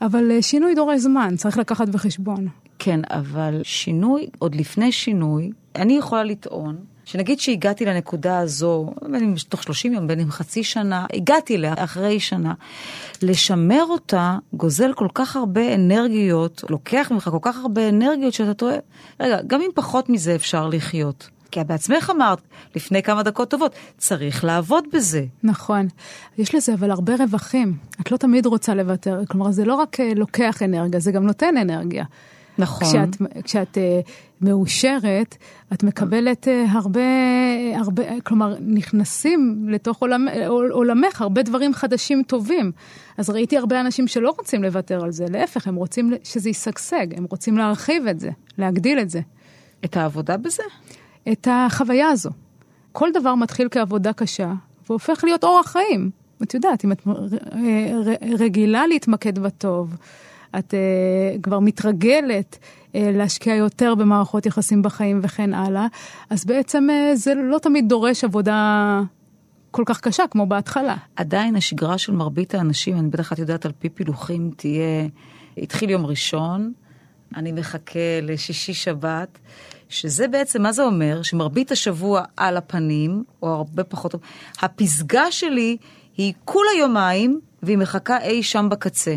[0.00, 2.48] אבל שינוי דורש זמן, צריך לקחת בחשבון.
[2.78, 6.76] כן, אבל שינוי, עוד לפני שינוי, אני יכולה לטעון
[7.06, 11.74] שנגיד שהגעתי לנקודה הזו, בין אם תוך 30 יום, בין אם חצי שנה, הגעתי אליה
[11.76, 12.54] אחרי שנה,
[13.22, 18.76] לשמר אותה גוזל כל כך הרבה אנרגיות, לוקח ממך כל כך הרבה אנרגיות שאתה טועה,
[19.20, 21.28] רגע, גם אם פחות מזה אפשר לחיות.
[21.50, 22.38] כי את בעצמך אמרת
[22.74, 25.24] לפני כמה דקות טובות, צריך לעבוד בזה.
[25.42, 25.88] נכון.
[26.38, 27.76] יש לזה אבל הרבה רווחים.
[28.00, 29.20] את לא תמיד רוצה לוותר.
[29.28, 32.04] כלומר, זה לא רק אה, לוקח אנרגיה, זה גם נותן אנרגיה.
[32.58, 32.88] נכון.
[32.88, 34.08] כשאת, כשאת uh,
[34.40, 35.36] מאושרת,
[35.72, 37.00] את מקבלת uh, הרבה,
[37.76, 40.26] הרבה, כלומר, נכנסים לתוך עולמ,
[40.70, 42.72] עולמך הרבה דברים חדשים טובים.
[43.16, 47.26] אז ראיתי הרבה אנשים שלא רוצים לוותר על זה, להפך, הם רוצים שזה ישגשג, הם
[47.30, 49.20] רוצים להרחיב את זה, להגדיל את זה.
[49.84, 50.62] את העבודה בזה?
[51.32, 52.30] את החוויה הזו.
[52.92, 54.52] כל דבר מתחיל כעבודה קשה,
[54.88, 56.10] והופך להיות אורח חיים.
[56.42, 57.06] את יודעת, אם את
[58.38, 59.94] רגילה להתמקד בטוב,
[60.58, 62.58] את uh, כבר מתרגלת
[62.94, 65.86] להשקיע יותר במערכות יחסים בחיים וכן הלאה,
[66.30, 69.00] אז בעצם uh, זה לא תמיד דורש עבודה
[69.70, 70.96] כל כך קשה כמו בהתחלה.
[71.16, 75.06] עדיין השגרה של מרבית האנשים, אני בטח את יודעת על פי פילוחים, תהיה,
[75.58, 76.72] התחיל יום ראשון,
[77.36, 79.38] אני מחכה לשישי שבת,
[79.88, 81.22] שזה בעצם, מה זה אומר?
[81.22, 84.14] שמרבית השבוע על הפנים, או הרבה פחות,
[84.62, 85.76] הפסגה שלי
[86.16, 89.14] היא כולה יומיים, והיא מחכה אי שם בקצה.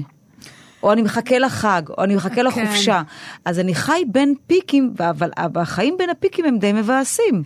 [0.84, 2.46] או אני מחכה לחג, או אני מחכה כן.
[2.46, 3.02] לחופשה.
[3.46, 7.44] אז אני חי בין פיקים, אבל החיים בין הפיקים הם די מבאסים.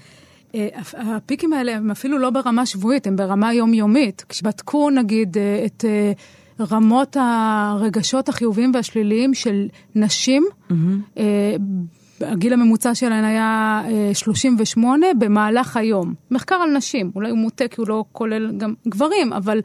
[0.55, 4.25] אה, הפיקים האלה הם אפילו לא ברמה שבועית, הם ברמה יומיומית.
[4.29, 6.11] כשבדקו נגיד אה, את אה,
[6.71, 10.73] רמות הרגשות החיוביים והשליליים של נשים, mm-hmm.
[12.27, 13.81] הגיל הממוצע שלהן היה
[14.13, 16.13] 38 במהלך היום.
[16.31, 19.61] מחקר על נשים, אולי הוא מוטה כי הוא לא כולל גם גברים, אבל...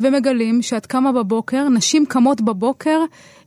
[0.00, 3.00] ומגלים שאת קמה בבוקר, נשים קמות בבוקר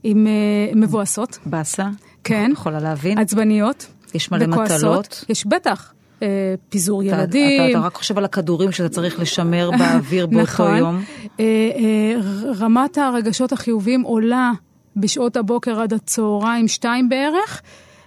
[0.04, 0.28] עם
[0.76, 1.38] מבואסות.
[1.46, 1.88] באסה?
[2.24, 2.50] כן.
[2.54, 3.18] יכולה להבין.
[3.18, 3.88] עצבניות.
[4.14, 4.82] יש מלא וכועסות.
[4.82, 5.26] מטלות.
[5.30, 5.94] יש בטח.
[6.24, 7.62] אה, פיזור אתה, ילדים.
[7.72, 10.76] אתה, אתה רק חושב על הכדורים שאתה צריך לשמר באוויר באותו נכון.
[10.76, 11.04] יום.
[11.40, 11.46] אה,
[11.76, 12.16] אה,
[12.60, 14.52] רמת הרגשות החיוביים עולה
[14.96, 17.62] בשעות הבוקר עד הצהריים, שתיים בערך,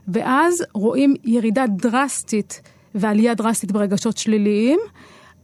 [0.09, 2.61] ואז רואים ירידה דרסטית
[2.95, 4.79] ועלייה דרסטית ברגשות שליליים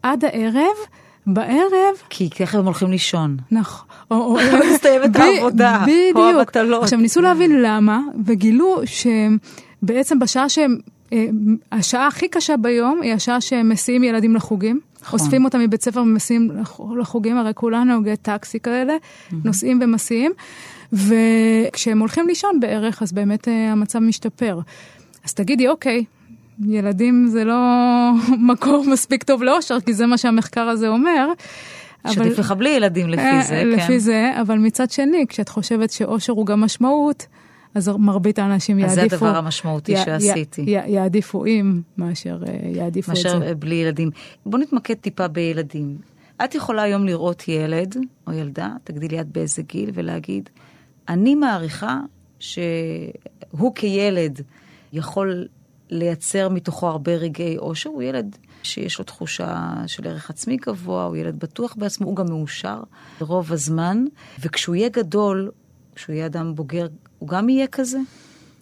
[0.02, 0.76] עד הערב.
[1.26, 1.94] בערב...
[2.10, 3.36] כי תכף הם הולכים לישון.
[3.50, 3.88] נכון.
[4.10, 4.36] או
[4.74, 6.82] מסתיימת העבודה, או המטלות.
[6.82, 10.78] עכשיו ניסו להבין למה, וגילו שבעצם בשעה שהם
[11.12, 11.26] אה,
[11.72, 14.80] השעה הכי קשה ביום היא השעה שהם מסיעים ילדים לחוגים.
[15.02, 15.20] נכון.
[15.20, 16.50] אוספים אותם מבית ספר ומסיעים
[16.98, 18.96] לחוגים, הרי כולנו הוגי טקסי כאלה.
[19.44, 20.32] נוסעים ומסיעים.
[20.92, 24.60] וכשהם הולכים לישון בערך, אז באמת אה, המצב משתפר.
[25.24, 26.04] אז תגידי, אוקיי,
[26.66, 27.56] ילדים זה לא
[28.50, 31.32] מקור מספיק טוב לאושר, כי זה מה שהמחקר הזה אומר.
[32.06, 33.68] שעדיף לך בלי ילדים לפי אה, זה, כן.
[33.68, 37.26] לפי זה, אבל מצד שני, כשאת חושבת שאושר הוא גם משמעות,
[37.74, 39.00] אז מרבית האנשים יעדיפו...
[39.00, 40.62] אז זה הדבר המשמעותי י, שעשיתי.
[40.62, 43.38] י, י, יעדיפו עם מאשר uh, יעדיפו מאשר את זה.
[43.38, 44.10] מאשר בלי ילדים.
[44.46, 45.96] בוא נתמקד טיפה בילדים.
[46.44, 47.96] את יכולה היום לראות ילד
[48.26, 50.50] או ילדה, תגדילי את באיזה גיל, ולהגיד,
[51.08, 52.00] אני מעריכה
[52.38, 54.40] שהוא כילד
[54.92, 55.48] יכול
[55.90, 61.16] לייצר מתוכו הרבה רגעי אושר, הוא ילד שיש לו תחושה של ערך עצמי גבוה, הוא
[61.16, 62.80] ילד בטוח בעצמו, הוא גם מאושר
[63.20, 64.04] רוב הזמן,
[64.40, 65.50] וכשהוא יהיה גדול,
[65.94, 66.86] כשהוא יהיה אדם בוגר
[67.18, 67.98] הוא גם יהיה כזה?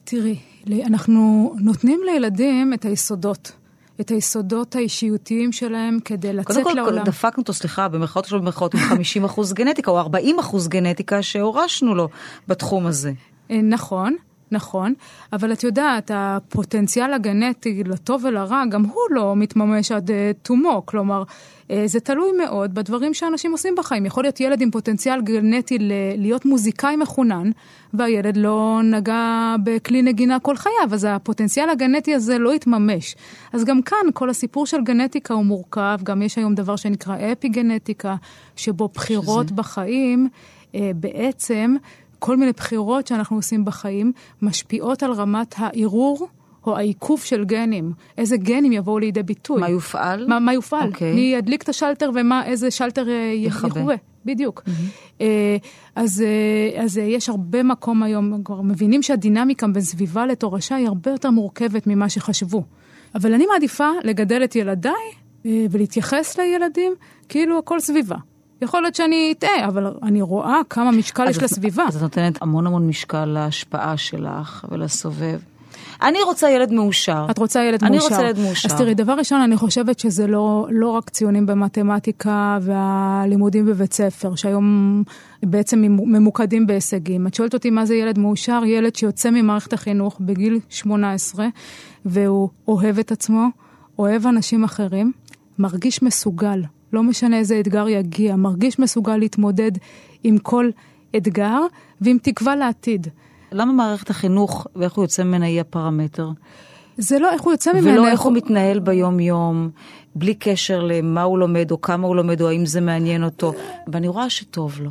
[0.04, 0.38] תראי,
[0.85, 3.52] אנחנו נותנים לילדים את היסודות.
[4.00, 6.90] את היסודות האישיותיים שלהם כדי לצאת קודם כל, לעולם.
[6.90, 10.68] קודם כל דפקנו אותו, סליחה, במרכאות שלו במרכאות עם 50 אחוז גנטיקה או 40 אחוז
[10.68, 12.09] גנטיקה שהורשנו לו
[12.48, 13.12] בתחום הזה.
[13.50, 14.16] אה, נכון,
[14.50, 14.94] נכון,
[15.32, 20.82] אבל את יודעת, הפוטנציאל הגנטי לטוב ולרע, גם הוא לא מתממש עד אה, תומו.
[20.87, 21.22] כלומר,
[21.70, 24.06] אה, זה תלוי מאוד בדברים שאנשים עושים בחיים.
[24.06, 25.78] יכול להיות ילד עם פוטנציאל גנטי
[26.16, 27.50] להיות מוזיקאי מחונן,
[27.94, 33.16] והילד לא נגע בכלי נגינה כל חייו, אז הפוטנציאל הגנטי הזה לא יתממש.
[33.52, 37.48] אז גם כאן כל הסיפור של גנטיקה הוא מורכב, גם יש היום דבר שנקרא אפי
[37.48, 38.16] גנטיקה,
[38.56, 39.54] שבו בחירות שזה?
[39.54, 40.28] בחיים
[40.74, 41.76] אה, בעצם...
[42.18, 46.29] כל מיני בחירות שאנחנו עושים בחיים משפיעות על רמת הערעור
[46.66, 47.92] או העיכוב של גנים.
[48.18, 49.61] איזה גנים יבואו לידי ביטוי.
[49.61, 50.26] מה יופעל?
[50.29, 50.88] מה, מה יופעל.
[50.88, 50.92] Okay.
[50.92, 51.14] אוקיי.
[51.14, 53.94] מי ידליק את השלטר ואיזה שלטר אה, יחווה.
[54.24, 54.62] בדיוק.
[54.66, 55.22] Mm-hmm.
[55.96, 61.11] אז, אה, אז יש הרבה מקום היום, כבר מבינים שהדינמיקה בין סביבה לתורשה היא הרבה
[61.11, 62.62] יותר מורכבת ממה שחשבו.
[63.14, 64.92] אבל אני מעדיפה לגדל את ילדיי
[65.44, 66.92] ולהתייחס לילדים
[67.29, 68.16] כאילו הכל סביבה.
[68.62, 71.84] יכול להיות שאני אטעה, אבל אני רואה כמה משקל יש לסביבה.
[71.88, 75.38] אז את נותנת המון המון משקל להשפעה שלך ולסובב.
[76.02, 77.26] אני רוצה ילד מאושר.
[77.30, 78.14] את רוצה ילד אני מאושר.
[78.14, 78.68] רוצה ילד מאושר.
[78.68, 84.34] אז תראי, דבר ראשון, אני חושבת שזה לא, לא רק ציונים במתמטיקה והלימודים בבית ספר,
[84.34, 85.02] שהיום
[85.42, 87.26] בעצם ממוקדים בהישגים.
[87.26, 88.62] את שואלת אותי מה זה ילד מאושר?
[88.66, 91.46] ילד שיוצא ממערכת החינוך בגיל 18,
[92.04, 93.46] והוא אוהב את עצמו,
[93.98, 95.12] אוהב אנשים אחרים,
[95.59, 96.62] מרגיש מסוגל.
[96.93, 99.72] לא משנה איזה אתגר יגיע, מרגיש מסוגל להתמודד
[100.24, 100.70] עם כל
[101.16, 101.61] אתגר
[102.01, 103.07] ועם תקווה לעתיד.
[103.53, 106.30] למה מערכת החינוך ואיך הוא יוצא ממנה היא הפרמטר?
[106.99, 107.93] זה לא איך הוא יוצא ממנה.
[107.93, 109.70] ולא איך הוא מתנהל ביום-יום,
[110.14, 113.53] בלי קשר למה הוא לומד או כמה הוא לומד או האם זה מעניין אותו.
[113.93, 114.91] ואני רואה שטוב לו.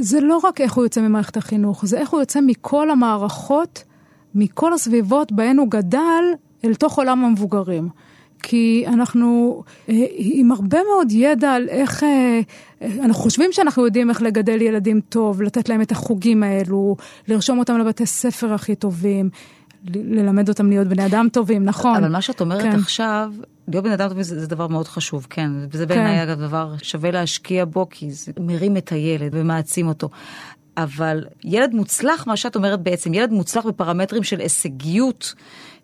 [0.00, 3.84] זה לא רק איך הוא יוצא ממערכת החינוך, זה איך הוא יוצא מכל המערכות,
[4.34, 6.24] מכל הסביבות בהן הוא גדל
[6.64, 7.88] אל תוך עולם המבוגרים.
[8.42, 12.40] כי אנחנו אה, עם הרבה מאוד ידע על איך, אה,
[12.82, 16.96] אנחנו חושבים שאנחנו יודעים איך לגדל ילדים טוב, לתת להם את החוגים האלו,
[17.28, 19.30] לרשום אותם לבתי ספר הכי טובים,
[19.94, 21.96] ללמד אותם להיות בני אדם טובים, נכון.
[21.96, 22.78] אבל מה שאת אומרת כן.
[22.78, 23.32] עכשיו,
[23.68, 25.50] להיות בן אדם טוב זה, זה דבר מאוד חשוב, כן.
[25.70, 25.94] וזה כן.
[25.94, 30.08] בעיניי אגב דבר שווה להשקיע בו, כי זה מרים את הילד ומעצים אותו.
[30.76, 35.34] אבל ילד מוצלח, מה שאת אומרת בעצם, ילד מוצלח בפרמטרים של הישגיות,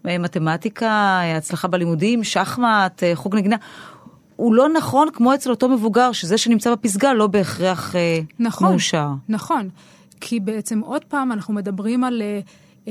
[0.04, 3.56] מתמטיקה, הצלחה בלימודים, שחמט, חוג נגינה.
[4.36, 7.94] הוא לא נכון כמו אצל אותו מבוגר, שזה שנמצא בפסגה לא בהכרח
[8.38, 9.08] נכון, מאושר.
[9.28, 9.68] נכון,
[10.20, 12.90] כי בעצם עוד פעם אנחנו מדברים על uh, uh,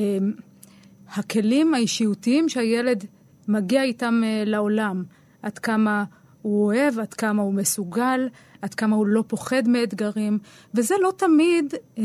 [1.16, 3.04] הכלים האישיותיים שהילד
[3.48, 5.04] מגיע איתם uh, לעולם.
[5.42, 6.04] עד כמה
[6.42, 8.28] הוא אוהב, עד כמה הוא מסוגל,
[8.62, 10.40] עד כמה הוא לא פוחד מאתגרים,
[10.74, 12.02] וזה לא תמיד uh, uh,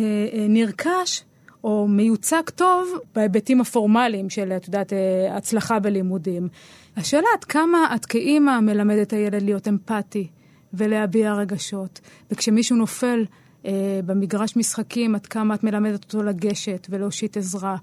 [0.49, 1.25] נרכש
[1.65, 6.49] או מיוצג טוב בהיבטים הפורמליים של, את יודעת, אה, הצלחה בלימודים.
[6.97, 10.29] השאלה עד כמה את כאימא מלמדת את הילד להיות אמפתי
[10.75, 12.01] ולהביע רגשות.
[12.31, 13.25] וכשמישהו נופל
[13.67, 17.77] אה, במגרש משחקים, עד כמה את מלמדת אותו לגשת ולהושיט עזרה.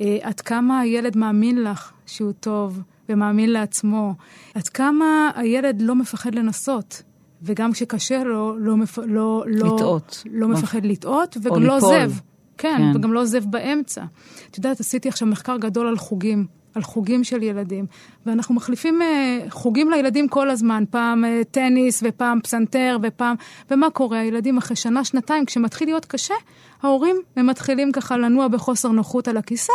[0.00, 4.14] אה, עד כמה הילד מאמין לך שהוא טוב ומאמין לעצמו.
[4.54, 7.02] עד כמה הילד לא מפחד לנסות.
[7.42, 8.98] וגם כשקשה לו, לא, מפ...
[8.98, 10.22] לא, לא, לטעות.
[10.30, 12.12] לא מפחד לטעות, וגם לא עוזב.
[12.60, 14.04] כן, כן, וגם לא עוזב באמצע.
[14.50, 17.86] את יודעת, עשיתי עכשיו מחקר גדול על חוגים, על חוגים של ילדים,
[18.26, 23.36] ואנחנו מחליפים uh, חוגים לילדים כל הזמן, פעם uh, טניס ופעם פסנתר ופעם...
[23.70, 24.18] ומה קורה?
[24.18, 26.34] הילדים אחרי שנה, שנתיים, כשמתחיל להיות קשה,
[26.82, 29.72] ההורים הם מתחילים ככה לנוע בחוסר נוחות על הכיסא,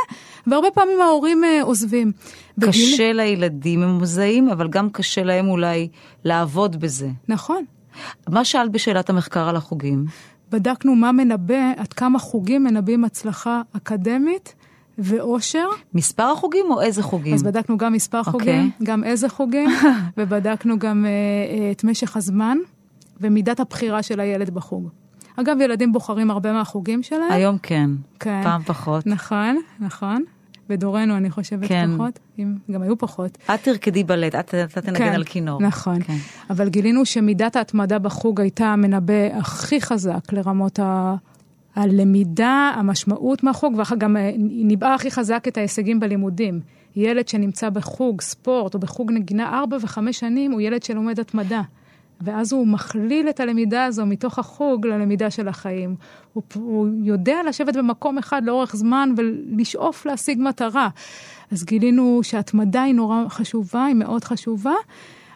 [0.47, 2.11] והרבה פעמים ההורים uh, עוזבים.
[2.59, 3.15] קשה בגיל...
[3.15, 5.87] לילדים, הם מוזעים, אבל גם קשה להם אולי
[6.23, 7.09] לעבוד בזה.
[7.27, 7.65] נכון.
[8.29, 10.05] מה שאלת בשאלת המחקר על החוגים?
[10.51, 14.55] בדקנו מה מנבא, עד כמה חוגים מנבאים הצלחה אקדמית
[14.97, 15.67] ואושר.
[15.93, 17.33] מספר החוגים או איזה חוגים?
[17.33, 18.27] אז בדקנו גם מספר okay.
[18.27, 18.39] אוקיי.
[18.39, 19.69] חוגים, גם איזה חוגים,
[20.17, 22.57] ובדקנו גם uh, את משך הזמן
[23.21, 24.89] ומידת הבחירה של הילד בחוג.
[25.35, 27.31] אגב, ילדים בוחרים הרבה מהחוגים שלהם.
[27.31, 27.89] היום כן,
[28.19, 28.41] כן.
[28.43, 29.07] פעם פחות.
[29.07, 30.23] נכון, נכון.
[30.69, 31.89] בדורנו, אני חושבת, כן.
[31.93, 33.37] פחות, אם גם היו פחות.
[33.53, 35.61] את תרקדי בלט, את, את תנגן כן, על כינור.
[35.61, 36.03] נכון.
[36.03, 36.17] כן.
[36.49, 41.15] אבל גילינו שמידת ההתמדה בחוג הייתה המנבא הכי חזק לרמות ה...
[41.75, 46.59] הלמידה, המשמעות מהחוג, ואחר גם אה, ניבאה הכי חזק את ההישגים בלימודים.
[46.95, 51.61] ילד שנמצא בחוג ספורט או בחוג נגינה ארבע וחמש שנים, הוא ילד שלומד התמדה.
[52.21, 55.95] ואז הוא מכליל את הלמידה הזו מתוך החוג ללמידה של החיים.
[56.33, 60.89] הוא, הוא יודע לשבת במקום אחד לאורך זמן ולשאוף להשיג מטרה.
[61.51, 64.73] אז גילינו שההתמדה היא נורא חשובה, היא מאוד חשובה,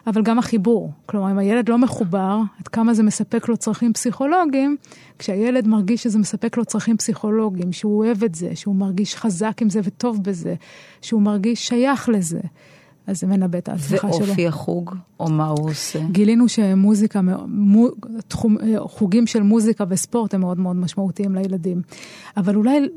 [0.06, 0.92] אבל גם החיבור.
[1.06, 4.76] כלומר, אם הילד לא מחובר, עד כמה זה מספק לו צרכים פסיכולוגיים,
[5.18, 9.70] כשהילד מרגיש שזה מספק לו צרכים פסיכולוגיים, שהוא אוהב את זה, שהוא מרגיש חזק עם
[9.70, 10.54] זה וטוב בזה,
[11.02, 12.40] שהוא מרגיש שייך לזה.
[13.06, 14.26] אז זה מנבא את ההצלחה שלו.
[14.26, 15.98] ואופי החוג, או מה הוא עושה?
[16.10, 17.88] גילינו שמוזיקה, מו,
[18.28, 21.82] תחום, חוגים של מוזיקה וספורט הם מאוד מאוד משמעותיים לילדים.
[22.36, 22.88] אבל אולי,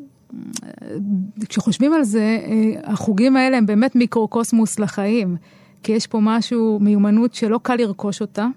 [1.49, 2.39] כשחושבים על זה,
[2.83, 5.35] החוגים האלה הם באמת מיקרוקוסמוס לחיים.
[5.83, 8.47] כי יש פה משהו, מיומנות שלא קל לרכוש אותה.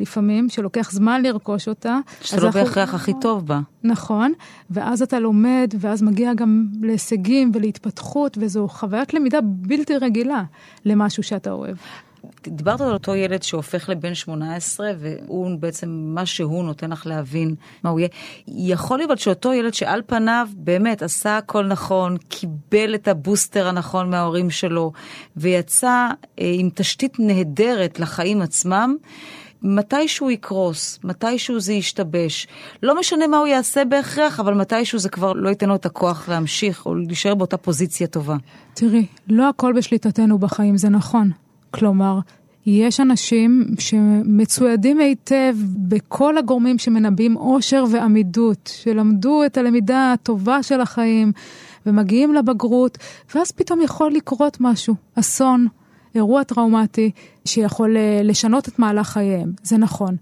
[0.00, 1.98] לפעמים, שלוקח זמן לרכוש אותה.
[2.20, 3.60] שאתה לא בהכרח הכי טוב בה.
[3.84, 4.32] נכון,
[4.70, 10.42] ואז אתה לומד, ואז מגיע גם להישגים ולהתפתחות, וזו חוויית למידה בלתי רגילה
[10.84, 11.76] למשהו שאתה אוהב.
[12.48, 17.90] דיברת על אותו ילד שהופך לבן 18, והוא בעצם, מה שהוא נותן לך להבין מה
[17.90, 18.08] הוא יהיה.
[18.48, 24.50] יכול להיות שאותו ילד שעל פניו באמת עשה הכל נכון, קיבל את הבוסטר הנכון מההורים
[24.50, 24.92] שלו,
[25.36, 28.96] ויצא אה, עם תשתית נהדרת לחיים עצמם,
[29.62, 32.46] מתישהו יקרוס, מתישהו זה ישתבש.
[32.82, 36.28] לא משנה מה הוא יעשה בהכרח, אבל מתישהו זה כבר לא ייתן לו את הכוח
[36.28, 38.36] להמשיך או להישאר באותה פוזיציה טובה.
[38.74, 41.30] תראי, לא הכל בשליטתנו בחיים, זה נכון.
[41.70, 42.18] כלומר,
[42.66, 45.54] יש אנשים שמצוידים היטב
[45.88, 51.32] בכל הגורמים שמנבאים אושר ועמידות, שלמדו את הלמידה הטובה של החיים,
[51.86, 52.98] ומגיעים לבגרות,
[53.34, 55.66] ואז פתאום יכול לקרות משהו, אסון,
[56.14, 57.10] אירוע טראומטי,
[57.44, 60.16] שיכול אה, לשנות את מהלך חייהם, זה נכון.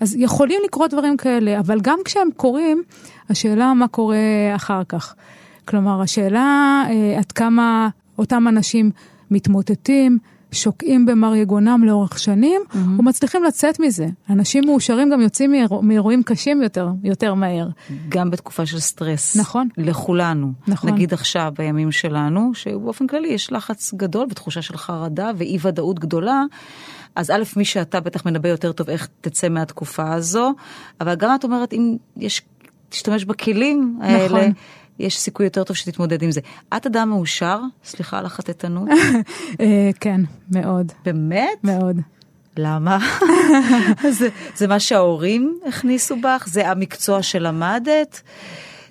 [0.00, 2.82] אז יכולים לקרות דברים כאלה, אבל גם כשהם קורים,
[3.30, 4.16] השאלה מה קורה
[4.54, 5.14] אחר כך.
[5.64, 8.90] כלומר, השאלה אה, עד כמה אותם אנשים
[9.30, 10.18] מתמוטטים,
[10.52, 12.76] שוקעים במר יגונם לאורך שנים, mm-hmm.
[12.76, 14.06] ומצליחים לצאת מזה.
[14.30, 15.68] אנשים מאושרים גם יוצאים מאיר...
[15.82, 17.68] מאירועים קשים יותר, יותר מהר.
[18.08, 19.36] גם בתקופה של סטרס.
[19.36, 19.68] נכון.
[19.78, 20.52] לכולנו.
[20.68, 20.90] נכון.
[20.90, 26.42] נגיד עכשיו, בימים שלנו, שבאופן כללי יש לחץ גדול ותחושה של חרדה ואי ודאות גדולה.
[27.16, 30.52] אז א', מי שאתה בטח מנבא יותר טוב איך תצא מהתקופה הזו,
[31.00, 32.42] אבל גם את אומרת, אם יש,
[32.88, 34.26] תשתמש בכלים האלה.
[34.26, 34.52] נכון.
[34.98, 36.40] יש סיכוי יותר טוב שתתמודד עם זה.
[36.76, 37.60] את אדם מאושר?
[37.84, 38.88] סליחה על החטטנות.
[39.60, 40.20] אה, כן,
[40.50, 40.92] מאוד.
[41.04, 41.64] באמת?
[41.64, 42.00] מאוד.
[42.56, 42.98] למה?
[44.18, 46.44] זה, זה מה שההורים הכניסו בך?
[46.46, 48.22] זה המקצוע שלמדת?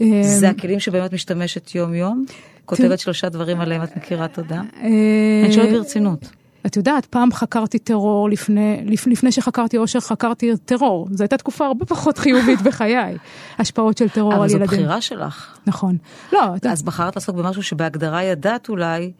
[0.02, 2.26] אה, זה הכלים שבאמת משתמשת יום-יום?
[2.66, 4.62] כותבת שלושה דברים עליהם את מכירה תודה?
[4.82, 6.26] אה, אני שואלת ברצינות.
[6.66, 11.08] את יודעת, פעם חקרתי טרור, לפני, לפ, לפני שחקרתי אושר חקרתי טרור.
[11.12, 13.18] זו הייתה תקופה הרבה פחות חיובית בחיי.
[13.60, 14.68] השפעות של טרור על אבל ילדים.
[14.68, 15.58] זו בחירה שלך.
[15.68, 15.98] נכון.
[16.34, 16.72] לא, אתה...
[16.72, 19.12] אז בחרת לעסוק במשהו שבהגדרה ידעת אולי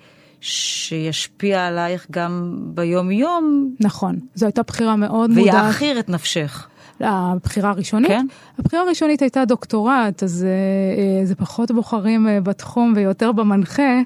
[0.42, 4.20] שישפיע עלייך גם ביום-יום נכון.
[4.36, 5.54] זו הייתה בחירה מאוד מודעת.
[5.54, 6.68] ויעכיר את נפשך.
[7.00, 8.08] הבחירה הראשונית?
[8.08, 8.26] כן.
[8.60, 14.02] הבחירה הראשונית הייתה דוקטורט, אז אה, אה, זה פחות בוחרים אה, בתחום ויותר במנחה.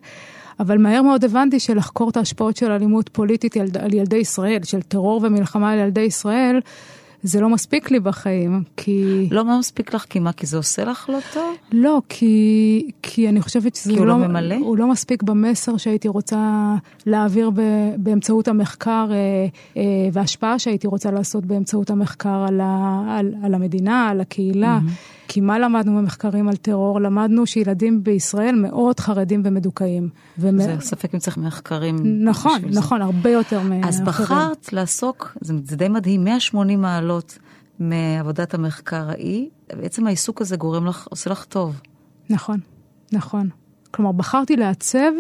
[0.60, 4.82] אבל מהר מאוד הבנתי שלחקור את ההשפעות של אלימות פוליטית ילד, על ילדי ישראל, של
[4.82, 6.60] טרור ומלחמה על ילדי ישראל,
[7.24, 9.28] זה לא מספיק לי בחיים, כי...
[9.32, 10.06] לא מה מספיק לך?
[10.10, 10.34] כי מה?
[10.34, 11.56] כי זה עושה לך לא טוב?
[11.72, 14.56] לא, כי, כי אני חושבת שזה כי הוא לא, לא ממלא?
[14.56, 17.62] הוא לא מספיק במסר שהייתי רוצה להעביר ב,
[17.98, 19.16] באמצעות המחקר אה,
[19.78, 24.80] אה, וההשפעה שהייתי רוצה לעשות באמצעות המחקר על, ה, על, על המדינה, על הקהילה.
[24.86, 25.19] Mm-hmm.
[25.32, 27.02] כי מה למדנו במחקרים על טרור?
[27.02, 30.10] למדנו שילדים בישראל מאוד חרדים ומדוכאים.
[30.38, 30.62] ומ...
[30.62, 31.96] זה ספק אם צריך מחקרים.
[32.04, 32.80] נכון, בשביל זה.
[32.80, 33.84] נכון, הרבה יותר מאחרים.
[33.84, 37.38] אז בחרת לעסוק, זה, זה די מדהים, 180 מעלות
[37.80, 41.82] מעבודת המחקר ההיא, בעצם העיסוק הזה גורם לך, עושה לך טוב.
[42.30, 42.60] נכון,
[43.12, 43.50] נכון.
[43.92, 45.12] כלומר, בחרתי לעצב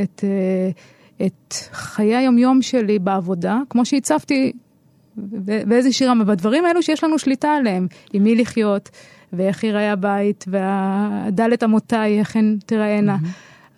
[0.00, 4.52] את, אה, את חיי היומיום שלי בעבודה, כמו שהצבתי
[5.66, 8.90] באיזה שירה, בדברים האלו שיש לנו שליטה עליהם, עם מי לחיות,
[9.36, 13.16] ואיך ייראה הבית, והדלת אמותיי, איך הן תיראינה.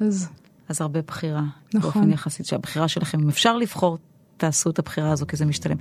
[0.01, 0.29] אז
[0.69, 1.43] אז הרבה בחירה.
[1.75, 1.93] נכון.
[1.93, 3.99] באופן יחסית שהבחירה שלכם, אם אפשר לבחור,
[4.37, 5.77] תעשו את הבחירה הזו, כי זה משתלם.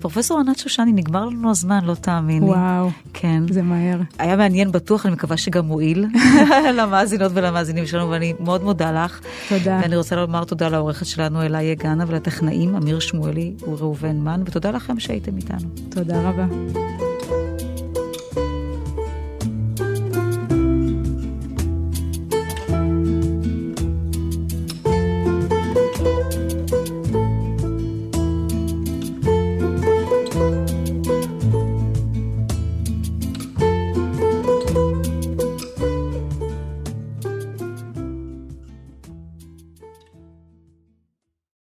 [0.00, 2.46] פרופסור ענת שושני, נגמר לנו הזמן, לא תאמיני.
[2.46, 3.42] וואו, כן.
[3.50, 4.00] זה מהר.
[4.18, 6.06] היה מעניין בטוח, אני מקווה שגם מועיל
[6.78, 9.20] למאזינות ולמאזינים שלנו, ואני מאוד מודה לך.
[9.48, 9.78] תודה.
[9.82, 15.00] ואני רוצה לומר תודה לעורכת שלנו אלה יגנה ולטכנאים אמיר שמואלי וראובן מן, ותודה לכם
[15.00, 15.68] שהייתם איתנו.
[15.90, 16.46] תודה רבה.